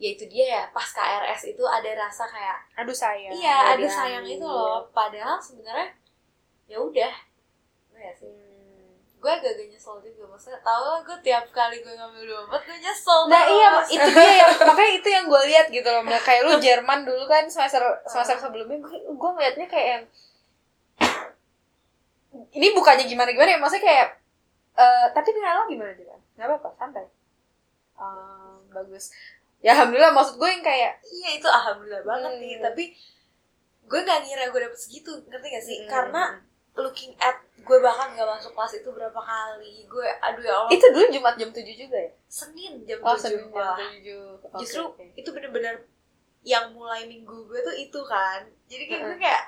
ya 0.00 0.08
itu 0.16 0.24
dia 0.30 0.46
ya 0.46 0.62
pas 0.72 0.86
KRS 0.86 1.52
itu 1.52 1.64
ada 1.66 1.90
rasa 1.98 2.24
kayak 2.24 2.58
aduh 2.78 2.94
sayang. 2.94 3.34
Iya 3.34 3.56
nggak 3.58 3.76
ada 3.76 3.88
sayang 3.90 4.24
diambil. 4.24 4.38
itu 4.38 4.46
loh. 4.46 4.80
Padahal 4.94 5.36
sebenarnya 5.42 5.88
ya 6.70 6.78
udah. 6.78 7.14
Ya 8.00 8.12
sih? 8.16 8.30
Hmm. 8.32 8.48
gue 9.20 9.28
agak-agak 9.28 9.68
nyesel 9.68 10.00
juga 10.00 10.32
maksudnya 10.32 10.56
tau 10.64 10.80
lah 10.80 11.04
gue 11.04 11.12
tiap 11.20 11.44
kali 11.52 11.84
gue 11.84 11.92
ngambil 11.92 12.24
dua 12.24 12.40
empat 12.48 12.64
gue 12.64 12.78
nyesel 12.80 13.28
Nah 13.28 13.44
iya 13.44 13.68
itu 13.84 14.08
dia 14.16 14.32
yang 14.40 14.52
makanya 14.64 14.92
itu 14.96 15.08
yang 15.12 15.24
gue 15.28 15.42
lihat 15.52 15.66
gitu 15.68 15.84
loh 15.92 16.00
kayak 16.24 16.42
lu 16.48 16.56
Jerman 16.56 17.04
dulu 17.04 17.28
kan 17.28 17.44
semester 17.44 17.84
semester 18.08 18.40
sebelumnya 18.40 18.80
gue 18.80 18.96
gue 18.96 19.30
ngeliatnya 19.36 19.68
kayak 19.68 19.88
yang 19.92 20.04
ini 22.56 22.72
bukannya 22.72 23.04
gimana 23.04 23.28
gimana 23.36 23.50
ya 23.52 23.58
maksudnya 23.60 23.84
kayak 23.84 24.08
eh 24.80 25.06
tapi 25.12 25.28
nilai 25.36 25.52
lo 25.60 25.64
gimana 25.68 25.92
juga 25.92 26.16
nggak 26.40 26.46
apa 26.48 26.56
apa 26.56 26.70
santai. 26.80 27.06
Ah, 28.00 28.56
bagus. 28.72 29.12
Ya 29.60 29.76
alhamdulillah 29.76 30.16
maksud 30.16 30.40
gue 30.40 30.48
yang 30.48 30.64
kayak 30.64 31.04
iya 31.04 31.36
itu 31.36 31.44
alhamdulillah 31.44 32.00
banget 32.00 32.32
nih. 32.40 32.54
Hmm. 32.56 32.64
tapi 32.72 32.84
gue 33.90 34.00
gak 34.06 34.22
ngira 34.24 34.48
gue 34.48 34.60
dapet 34.64 34.78
segitu 34.78 35.10
ngerti 35.28 35.46
gak 35.50 35.64
sih? 35.66 35.76
Hmm. 35.84 35.88
karena 35.90 36.22
looking 36.78 37.12
at 37.20 37.42
gue 37.60 37.78
bahkan 37.82 38.16
gak 38.16 38.24
masuk 38.24 38.56
kelas 38.56 38.80
itu 38.80 38.88
berapa 38.88 39.20
kali. 39.20 39.84
Gue 39.84 40.06
aduh 40.24 40.40
ya 40.40 40.54
Allah. 40.64 40.70
Itu 40.72 40.86
dulu 40.96 41.06
Jumat 41.12 41.34
jam 41.36 41.52
7 41.52 41.60
juga 41.76 41.98
ya? 42.00 42.10
Senin 42.24 42.72
jam 42.88 42.98
oh 43.04 43.12
7 43.12 43.20
Senin 43.20 43.52
jam 43.52 43.52
malah. 43.52 43.76
7 43.76 44.00
Oke, 44.48 44.56
justru 44.64 44.82
oke. 44.88 45.04
itu 45.12 45.28
bener-bener 45.28 45.74
yang 46.40 46.72
mulai 46.72 47.04
minggu 47.04 47.44
gue 47.44 47.60
tuh 47.60 47.76
itu 47.76 48.00
kan. 48.08 48.48
Jadi 48.64 48.88
kayak 48.88 49.02
gue 49.04 49.12
Heeh. 49.12 49.24
kayak 49.28 49.42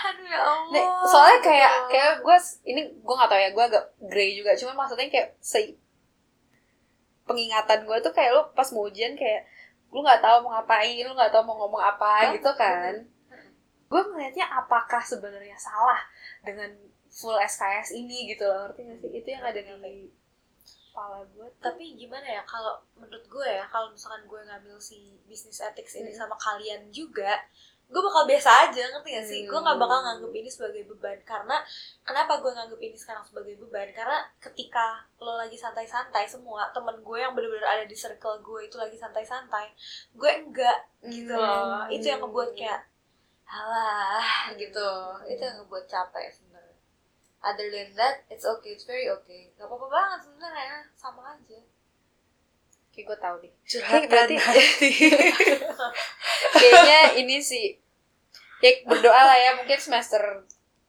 aduh 0.00 0.26
ya 0.26 0.40
Allah 0.40 0.72
Nih, 0.72 0.86
soalnya 1.04 1.38
kayak 1.44 1.72
kayak 1.92 2.12
gue 2.24 2.36
ini 2.64 2.82
gue 2.96 3.14
nggak 3.14 3.30
tahu 3.30 3.40
ya 3.40 3.50
gue 3.52 3.64
agak 3.68 3.84
grey 4.08 4.30
juga. 4.38 4.56
Cuma 4.56 4.72
maksudnya 4.72 5.08
kayak 5.12 5.36
se 5.40 5.76
pengingatan 7.28 7.86
gue 7.86 7.96
tuh 8.02 8.12
kayak 8.16 8.30
lu 8.34 8.42
pas 8.56 8.68
mau 8.74 8.88
ujian 8.88 9.14
kayak 9.14 9.46
lu 9.92 10.02
nggak 10.02 10.22
tahu 10.22 10.36
mau 10.46 10.58
ngapain 10.58 11.02
lu 11.04 11.12
nggak 11.14 11.30
tahu 11.30 11.42
mau 11.46 11.56
ngomong 11.66 11.82
apa 11.82 12.34
gitu 12.34 12.50
kan. 12.56 12.94
Gue 13.90 14.00
ngelihatnya 14.06 14.46
apakah 14.46 15.02
sebenarnya 15.02 15.58
salah 15.58 15.98
dengan 16.46 16.70
full 17.10 17.34
SKS 17.36 17.98
ini 17.98 18.30
gitu 18.30 18.46
loh 18.46 18.70
ngerti 18.70 18.80
gak 18.86 18.98
sih? 19.02 19.10
Itu 19.18 19.28
yang 19.34 19.42
ada 19.42 19.58
di 19.58 20.06
kepala 20.90 21.22
gue 21.32 21.46
tuh. 21.58 21.62
Tapi 21.62 21.94
gimana 21.96 22.26
ya 22.26 22.42
kalau 22.46 22.82
menurut 22.98 23.24
gue 23.26 23.46
ya 23.46 23.64
kalau 23.70 23.90
misalkan 23.94 24.26
gue 24.26 24.40
ngambil 24.46 24.76
si 24.76 25.16
bisnis 25.24 25.62
ethics 25.62 25.96
ini 25.96 26.10
Hmm. 26.12 26.26
sama 26.26 26.36
kalian 26.36 26.90
juga 26.90 27.38
gue 27.90 27.98
bakal 28.00 28.22
biasa 28.22 28.50
aja 28.64 28.82
ngerti 28.88 29.10
gak 29.10 29.26
sih? 29.26 29.40
Gue 29.44 29.58
nggak 29.58 29.74
bakal 29.76 29.98
Hmm. 29.98 30.06
nganggep 30.08 30.32
ini 30.32 30.46
sebagai 30.46 30.82
beban. 30.86 31.18
Karena 31.22 31.58
kenapa 32.00 32.38
gue 32.38 32.48
nganggep 32.48 32.78
ini 32.80 32.94
sekarang 32.94 33.20
sebagai 33.20 33.58
beban? 33.58 33.90
Karena 33.90 34.22
ketika 34.38 34.86
lo 35.18 35.34
lagi 35.34 35.54
santai-santai 35.54 36.22
semua 36.24 36.70
temen 36.70 36.94
gue 36.96 37.18
yang 37.18 37.34
bener-bener 37.34 37.66
ada 37.68 37.82
di 37.82 37.92
circle 37.92 38.38
gue 38.40 38.64
itu 38.64 38.76
lagi 38.76 38.94
santai-santai 38.94 39.74
gue 40.12 40.30
enggak 40.32 40.78
gitu 41.04 41.34
loh. 41.34 41.82
Hmm. 41.82 41.90
itu 41.90 42.06
yang 42.06 42.20
ngebuat 42.20 42.54
kayak 42.54 42.86
halah 43.44 44.22
gitu. 44.54 44.90
Itu 45.26 45.42
yang 45.42 45.58
ngebuat 45.58 45.84
capek 45.84 46.30
sebenarnya. 46.30 46.78
Other 47.40 47.66
than 47.68 47.90
that 47.92 48.22
it's 48.28 48.44
okay 48.44 48.70
it's 48.70 48.84
very 48.84 49.10
okay. 49.10 49.50
Gak 49.54 49.66
apa-apa 49.66 49.86
banget 49.88 50.20
sebenarnya 50.24 50.86
sama 50.94 51.34
aja. 51.34 51.58
Kayak 52.90 53.06
gue 53.06 53.18
tahu 53.18 53.36
deh 53.40 53.52
curhatan 53.64 54.02
berarti- 54.06 54.38
kayaknya 56.60 57.00
ini 57.18 57.36
sih. 57.40 57.66
Ya 58.60 58.70
berdoa 58.84 59.20
lah 59.24 59.36
ya 59.36 59.50
mungkin 59.56 59.80
semester 59.80 60.20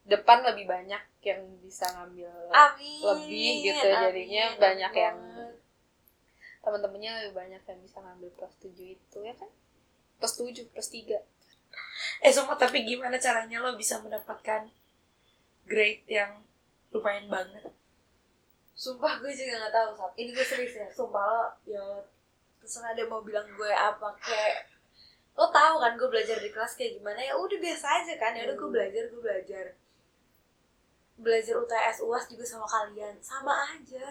depan 0.04 0.44
lebih 0.44 0.68
banyak 0.68 1.00
yang 1.22 1.40
bisa 1.62 1.86
ngambil 1.88 2.28
amin 2.50 3.00
Lebih 3.00 3.50
gitu, 3.64 3.88
amin 3.88 4.02
jadinya 4.10 4.46
banyak 4.58 4.92
yang- 4.92 5.22
teman-temannya 6.62 7.12
lebih 7.22 7.34
banyak 7.34 7.62
yang 7.64 7.80
bisa 7.80 7.98
ngambil 8.02 8.30
plus 8.36 8.54
7 8.60 8.70
itu 8.92 9.18
ya 9.22 9.34
kan? 9.34 9.50
Plus 10.20 10.34
7 10.36 10.68
plus 10.68 10.90
3 10.90 11.18
Eh 12.22 12.30
sumpah 12.30 12.60
tapi 12.60 12.84
gimana 12.84 13.16
caranya 13.18 13.64
lo 13.64 13.74
bisa 13.74 13.98
mendapatkan 13.98 14.68
grade 15.64 16.04
yang 16.06 16.44
lumayan 16.92 17.32
banget? 17.32 17.64
Sumpah 18.76 19.22
gue 19.22 19.32
juga 19.32 19.62
gak 19.62 19.74
tahu 19.74 19.90
Sab. 19.96 20.12
Ini 20.18 20.30
gue 20.34 20.46
serius 20.46 20.74
ya. 20.76 20.88
Sumpah 20.90 21.24
lo 21.24 21.44
Ya 21.64 21.82
Terserah 22.60 22.94
dia 22.94 23.06
mau 23.06 23.22
bilang 23.22 23.46
gue 23.48 23.72
apa 23.72 24.14
kayak 24.22 24.70
Lo 25.38 25.48
tahu 25.50 25.76
kan 25.80 25.96
gue 25.96 26.10
belajar 26.12 26.38
di 26.40 26.50
kelas 26.52 26.76
kayak 26.76 27.00
gimana? 27.00 27.20
Ya 27.20 27.34
udah 27.36 27.58
biasa 27.58 27.86
aja 28.04 28.14
kan. 28.20 28.32
Ya 28.36 28.48
udah 28.50 28.56
gue 28.58 28.70
belajar 28.70 29.04
Gue 29.10 29.22
belajar. 29.22 29.66
Belajar 31.22 31.54
UTS 31.62 31.98
UAS 32.02 32.26
juga 32.30 32.46
sama 32.46 32.68
kalian. 32.68 33.16
Sama 33.22 33.54
aja. 33.72 34.08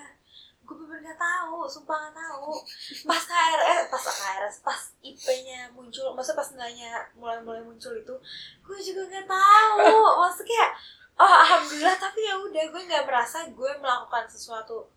Gue 0.63 0.87
bener 0.87 1.03
gak 1.03 1.19
tahu 1.19 1.67
Sumpah 1.67 1.99
gak 2.09 2.15
tahu. 2.15 2.55
Pas 3.03 3.23
KRS 3.27 3.91
Pas 3.91 4.05
KRS 4.07 4.57
Pas 4.63 4.81
IP-nya 5.03 5.67
muncul 5.75 6.15
Maksudnya 6.15 6.39
pas 6.39 6.49
nilainya 6.55 6.91
Mulai-mulai 7.19 7.59
muncul 7.67 7.91
itu 7.99 8.15
Gue 8.63 8.79
juga 8.79 9.03
gak 9.11 9.27
tahu. 9.27 9.83
Maksudnya 10.23 10.47
kayak 10.47 10.73
Oh 11.21 11.29
alhamdulillah 11.29 12.01
tapi 12.01 12.25
ya 12.25 12.33
udah 12.41 12.65
gue 12.73 12.83
nggak 12.89 13.05
merasa 13.05 13.45
gue 13.45 13.73
melakukan 13.77 14.25
sesuatu 14.25 14.89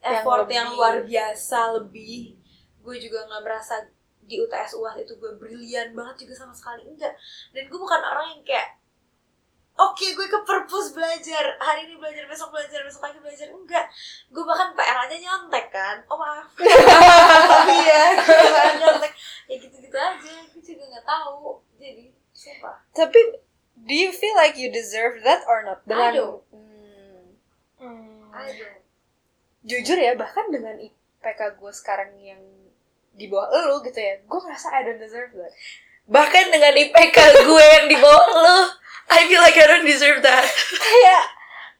Yang 0.00 0.24
effort 0.24 0.40
lebih. 0.48 0.56
yang 0.56 0.68
luar 0.72 0.96
biasa 1.04 1.58
lebih. 1.76 2.40
Gue 2.80 2.96
juga 2.96 3.28
nggak 3.28 3.42
merasa 3.44 3.84
di 4.24 4.40
UTS 4.40 4.80
UAS 4.80 4.96
itu 5.04 5.12
gue 5.20 5.32
brilian 5.36 5.92
banget 5.92 6.24
juga 6.24 6.34
sama 6.44 6.54
sekali 6.56 6.84
enggak. 6.88 7.12
Dan 7.52 7.68
gue 7.68 7.78
bukan 7.78 8.00
orang 8.00 8.36
yang 8.36 8.42
kayak 8.44 8.80
oke 9.74 10.06
gue 10.06 10.26
ke 10.30 10.38
perpus 10.46 10.94
belajar 10.94 11.58
hari 11.58 11.90
ini 11.90 11.98
belajar 11.98 12.24
besok 12.30 12.54
belajar 12.54 12.80
besok 12.84 13.04
lagi 13.04 13.18
belajar. 13.20 13.46
Enggak. 13.52 13.84
Gue 14.32 14.44
bahkan 14.46 14.72
PR 14.72 14.98
aja 15.04 15.16
nyontek 15.18 15.66
kan. 15.70 15.96
Oh 16.08 16.16
maaf. 16.16 16.46
Iya 17.74 18.02
nyontek. 18.80 19.12
Ya 19.50 19.54
gitu 19.60 19.76
gitu 19.82 19.96
aja 19.96 20.34
gue 20.50 20.62
juga 20.62 20.84
nggak 20.88 21.06
tahu. 21.06 21.60
Jadi 21.76 22.14
sumpah. 22.32 22.76
Tapi 22.96 23.20
do 23.76 23.94
you 23.94 24.10
feel 24.14 24.34
like 24.38 24.56
you 24.56 24.72
deserve 24.72 25.20
that 25.26 25.44
or 25.44 25.60
not? 25.66 25.84
Dengan. 25.84 26.40
Hmm, 26.48 26.64
Hmm. 27.84 28.32
jujur 29.64 29.96
ya 29.96 30.16
bahkan 30.16 30.48
dengan 30.48 30.76
IPK 30.80 31.56
gue 31.60 31.72
sekarang 31.72 32.16
yang 32.20 32.40
di 33.14 33.26
bawah 33.30 33.48
elu 33.50 33.82
gitu 33.86 33.98
ya 33.98 34.18
gue 34.22 34.40
ngerasa 34.42 34.68
I 34.74 34.80
don't 34.82 34.98
deserve 34.98 35.30
that 35.38 35.54
Bahkan 36.04 36.52
dengan 36.52 36.72
IPK 36.76 37.16
gue 37.48 37.64
yang 37.80 37.86
di 37.88 37.96
bawah 37.96 38.28
lo, 38.28 38.58
I 39.08 39.24
feel 39.24 39.40
like 39.40 39.56
I 39.56 39.64
don't 39.64 39.88
deserve 39.88 40.20
that. 40.20 40.44
kayak 40.84 41.24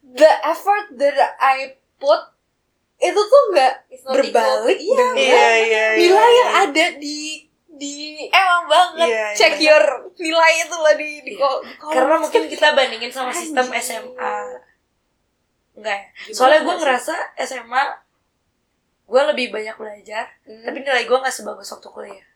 the 0.01 0.33
effort 0.49 0.97
that 0.97 1.37
I 1.41 1.77
put 2.01 2.33
itu 3.05 3.21
tuh 3.21 3.43
nggak 3.53 3.75
berbalik 4.07 4.79
equal. 4.81 4.97
dengan 4.97 5.15
Iya, 5.19 5.29
iya, 5.29 5.49
iya. 5.61 5.85
nilai 6.01 6.31
yang 6.33 6.53
iya. 6.53 6.65
ada 6.65 6.87
di 6.97 7.45
di 7.75 7.95
emang 8.31 8.65
banget 8.71 9.09
Iya, 9.11 9.19
iya. 9.19 9.37
check 9.37 9.55
your 9.61 9.85
nilai 10.17 10.53
itu 10.63 10.77
lah 10.79 10.95
di, 10.97 11.11
di, 11.27 11.33
kolom. 11.37 11.61
Karena 11.93 12.17
mungkin 12.23 12.43
kita 12.49 12.73
bandingin 12.73 13.13
sama 13.13 13.35
sistem. 13.35 13.67
SMA. 13.77 14.37
Enggak 15.75 15.97
ya? 16.01 16.33
Soalnya 16.33 16.65
gue 16.65 16.75
ngerasa 16.81 17.37
SMA 17.45 17.83
gue 19.05 19.23
lebih 19.27 19.47
banyak 19.51 19.75
belajar, 19.75 20.25
Hmm. 20.43 20.63
tapi 20.63 20.81
nilai 20.81 21.05
gue 21.05 21.19
gak 21.19 21.29
sebagus 21.31 21.69
waktu 21.69 21.89
kuliah. 21.89 22.27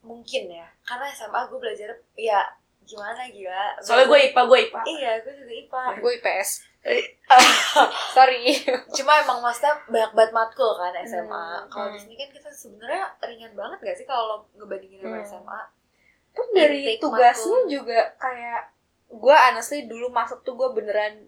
mungkin 0.00 0.46
ya 0.48 0.66
karena 0.82 1.10
SMA 1.10 1.40
gue 1.44 1.58
belajar 1.58 1.88
ya 2.14 2.38
gimana 2.80 3.26
gila 3.26 3.74
Soalnya 3.76 4.06
gue 4.06 4.18
IPA, 4.24 4.40
gue 4.40 4.58
IPA. 4.64 4.80
iya 4.86 5.12
gue 5.18 5.34
juga 5.34 5.52
IPA 5.52 5.82
gue 5.98 6.12
IPS 6.16 6.50
Eh, 6.86 7.02
sorry 8.14 8.54
cuma 8.96 9.18
emang 9.18 9.42
maksudnya 9.42 9.74
banyak 9.84 10.12
banget 10.14 10.30
matkul 10.32 10.70
kan 10.72 10.94
SMA 11.02 11.26
Hmm, 11.26 11.66
kalau 11.66 11.88
di 11.88 11.98
hmm. 11.98 12.04
sini 12.04 12.14
kan 12.14 12.28
kita 12.30 12.48
sebenarnya 12.48 13.02
ringan 13.20 13.52
banget 13.52 13.78
gak 13.82 13.96
sih 13.96 14.06
kalau 14.06 14.46
ngebandingin 14.54 15.02
sama 15.02 15.10
Hmm. 15.10 15.26
SMA 15.26 15.60
pun 16.30 16.46
dari 16.52 16.78
Intake 16.86 17.02
tugasnya 17.02 17.26
matkul. 17.58 17.66
juga 17.68 18.00
kayak 18.16 18.62
gue 19.08 19.36
honestly 19.42 19.80
dulu 19.84 20.06
masuk 20.08 20.38
tuh 20.40 20.54
gue 20.54 20.68
beneran 20.72 21.26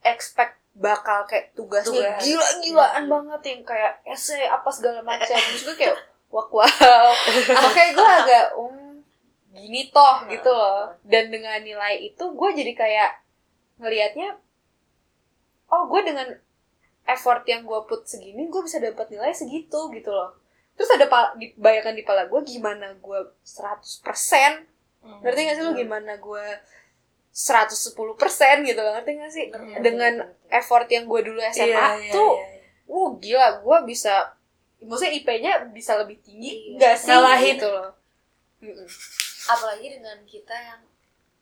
expect 0.00 0.54
bakal 0.74 1.22
kayak 1.24 1.54
tugasnya 1.54 2.18
Tugas. 2.18 2.22
gila-gilaan 2.26 3.06
Hmm. 3.06 3.12
banget 3.14 3.40
yang 3.54 3.60
kayak 3.62 3.92
essay 4.04 4.42
apa 4.44 4.66
segala 4.68 5.00
macam. 5.00 5.38
Gue 5.64 5.74
kayak 5.74 5.94
wah 6.28 6.46
wow 6.50 7.14
makanya 7.62 7.90
gue 7.98 8.08
agak 8.26 8.46
um 8.58 8.74
gini 9.54 9.86
toh 9.88 10.26
gitu 10.26 10.50
loh. 10.50 10.90
Dan 11.06 11.30
dengan 11.30 11.62
nilai 11.62 12.02
itu 12.02 12.24
gue 12.26 12.48
jadi 12.52 12.72
kayak 12.74 13.10
ngelihatnya 13.78 14.34
oh 15.70 15.86
gue 15.86 16.00
dengan 16.02 16.26
effort 17.06 17.46
yang 17.46 17.62
gue 17.62 17.80
put 17.86 18.02
segini 18.02 18.50
gue 18.50 18.62
bisa 18.62 18.82
dapat 18.82 19.06
nilai 19.10 19.30
segitu 19.30 19.78
gitu 19.94 20.10
loh. 20.10 20.34
Terus 20.74 20.90
ada 20.90 21.06
di 21.38 21.54
bayangan 21.54 21.94
di 21.94 22.02
pala 22.02 22.26
gue 22.26 22.40
gimana 22.42 22.90
gue 22.98 23.20
100% 23.40 24.74
Hmm. 25.04 25.20
ngerti 25.20 25.40
gak 25.44 25.54
sih 25.54 25.62
lu 25.62 25.76
gimana 25.76 26.16
gue 26.16 26.46
110% 27.34 27.98
gitu 28.62 28.78
loh 28.78 28.92
ngerti 28.94 29.10
gak 29.16 29.28
sih 29.28 29.46
Ngerti, 29.50 29.82
dengan 29.82 30.14
ngerti, 30.14 30.30
ngerti. 30.30 30.54
effort 30.54 30.86
yang 30.86 31.04
gue 31.04 31.20
dulu 31.24 31.40
SMA 31.44 31.66
Iya, 31.66 31.84
iya, 31.98 32.12
tuh 32.12 32.32
iya, 32.32 32.46
iya. 32.48 32.62
Wah 32.86 33.10
gila, 33.16 33.48
gue 33.58 33.78
bisa 33.84 34.14
Maksudnya 34.78 35.12
IP-nya 35.14 35.52
bisa 35.68 35.96
lebih 35.96 36.20
tinggi 36.20 36.52
Iya. 36.52 36.76
Nggak 36.76 36.94
sih 36.96 37.10
Ngalahin. 37.10 37.54
gitu 37.56 37.68
loh 37.68 37.90
Mm-mm. 38.60 38.86
apalagi 39.44 39.86
dengan 39.90 40.18
kita 40.24 40.54
yang 40.54 40.80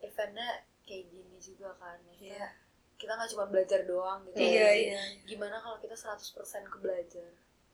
eventnya 0.01 0.49
kayak 0.83 1.07
gini 1.07 1.37
juga 1.37 1.71
kan 1.77 1.95
kita, 2.09 2.35
Iya. 2.35 2.49
kita 2.97 3.13
nggak 3.13 3.31
cuma 3.31 3.45
belajar 3.47 3.81
doang 3.85 4.19
gitu 4.25 4.37
Iya, 4.39 4.65
Jadi, 4.65 4.83
iya. 4.89 5.03
gimana 5.25 5.57
kalau 5.57 5.77
kita 5.77 5.93
100% 5.93 6.25
ke 6.65 6.79
belajar 6.79 7.29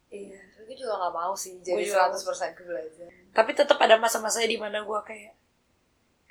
Iya. 0.08 0.40
tapi 0.50 0.64
gue 0.66 0.76
juga 0.78 0.98
nggak 0.98 1.14
mau 1.14 1.32
sih 1.32 1.60
jadi 1.60 1.80
juga 1.82 2.10
100% 2.10 2.52
ke 2.52 2.62
belajar 2.62 3.08
Tapi 3.30 3.50
tetap 3.52 3.78
ada 3.78 3.94
masa-masanya 3.94 4.48
di 4.48 4.58
mana 4.58 4.82
gue 4.82 5.00
kayak 5.02 5.32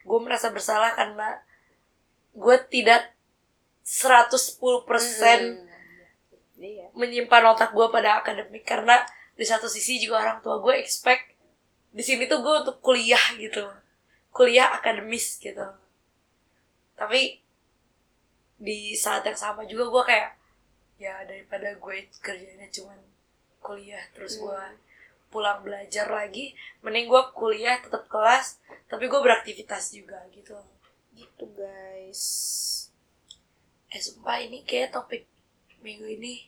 gue 0.04 0.19
merasa 0.19 0.50
bersalah 0.50 0.93
karena 0.93 1.38
gue 2.38 2.58
tidak 2.69 3.17
110% 3.82 4.86
Mm-mm. 4.86 5.65
Iya. 6.58 6.89
menyimpan 6.97 7.54
otak 7.54 7.73
gue 7.73 7.88
pada 7.89 8.21
akademik 8.21 8.65
karena 8.65 9.06
di 9.38 9.45
satu 9.45 9.69
sisi 9.69 10.02
juga 10.02 10.21
orang 10.21 10.39
tua 10.41 10.58
gue 10.62 10.73
expect 10.82 11.38
di 11.93 12.06
sini 12.06 12.30
tuh 12.30 12.45
gue 12.45 12.56
untuk 12.62 12.78
kuliah 12.82 13.21
gitu. 13.38 13.65
Kuliah 14.30 14.69
akademis 14.78 15.41
gitu. 15.41 15.65
Tapi 16.97 17.41
di 18.58 18.97
saat 18.97 19.21
yang 19.26 19.38
sama 19.38 19.65
juga 19.69 19.89
gue 19.89 20.04
kayak 20.13 20.30
ya 20.97 21.13
daripada 21.30 21.78
gue 21.78 21.97
kerjanya 22.21 22.65
cuman 22.73 22.97
kuliah 23.62 24.02
terus 24.17 24.41
gue 24.41 24.62
pulang 25.30 25.62
belajar 25.62 26.10
lagi 26.10 26.58
mending 26.82 27.06
gue 27.06 27.23
kuliah 27.38 27.78
tetap 27.78 28.10
kelas 28.10 28.58
tapi 28.89 29.06
gue 29.06 29.19
beraktivitas 29.21 29.93
juga 29.93 30.17
gitu 30.34 30.58
Gitu 31.18 31.46
guys. 31.52 32.24
Eh 33.90 33.98
sumpah 33.98 34.38
ini 34.38 34.62
kayak 34.62 34.94
topik 34.94 35.26
minggu 35.82 36.06
ini 36.08 36.46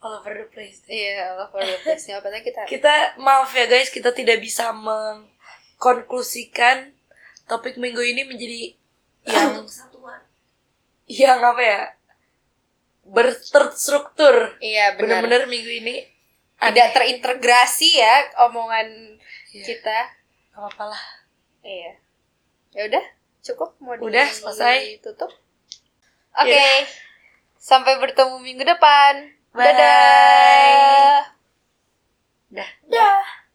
all 0.00 0.16
over 0.16 0.32
the 0.32 0.46
place 0.48 0.80
Iya, 0.86 1.34
all 1.34 1.40
over 1.46 1.60
the 1.60 1.78
place. 1.80 2.06
Nggak 2.06 2.20
apa-apa 2.24 2.40
kita 2.40 2.62
kita 2.72 2.94
maaf 3.20 3.50
ya 3.52 3.66
guys 3.66 3.88
kita 3.88 4.10
tidak 4.10 4.40
bisa 4.40 4.72
mengkonklusikan 4.72 6.92
topik 7.44 7.76
minggu 7.76 8.00
ini 8.00 8.24
menjadi 8.24 8.74
yang 9.26 9.62
kesatuan 9.62 10.22
yang 11.06 11.38
apa 11.38 11.62
ya 11.62 11.80
berterstruktur 13.06 14.58
Iya 14.58 14.98
benar. 14.98 15.22
Bener-bener 15.22 15.46
minggu 15.46 15.70
ini 15.82 15.96
Tidak 16.56 16.88
terintegrasi 16.96 18.00
ya 18.00 18.16
omongan 18.48 18.88
Iya. 19.52 19.62
kita. 19.62 19.98
Gak 20.52 20.56
apa-apa 20.56 20.84
lah. 20.88 21.04
Iya. 21.60 21.92
Ya 22.72 22.82
udah 22.88 23.04
cukup? 23.46 23.78
Mau 23.78 23.94
udah 23.94 24.26
selesai. 24.26 24.98
tutup 25.00 25.30
oke. 26.36 26.46
Okay. 26.46 26.58
yeah. 26.58 26.80
sampai 27.56 27.98
bertemu 27.98 28.36
minggu 28.42 28.64
depan. 28.66 29.32
Bye. 29.56 29.72
dah. 32.52 32.70
Dah. 32.86 33.45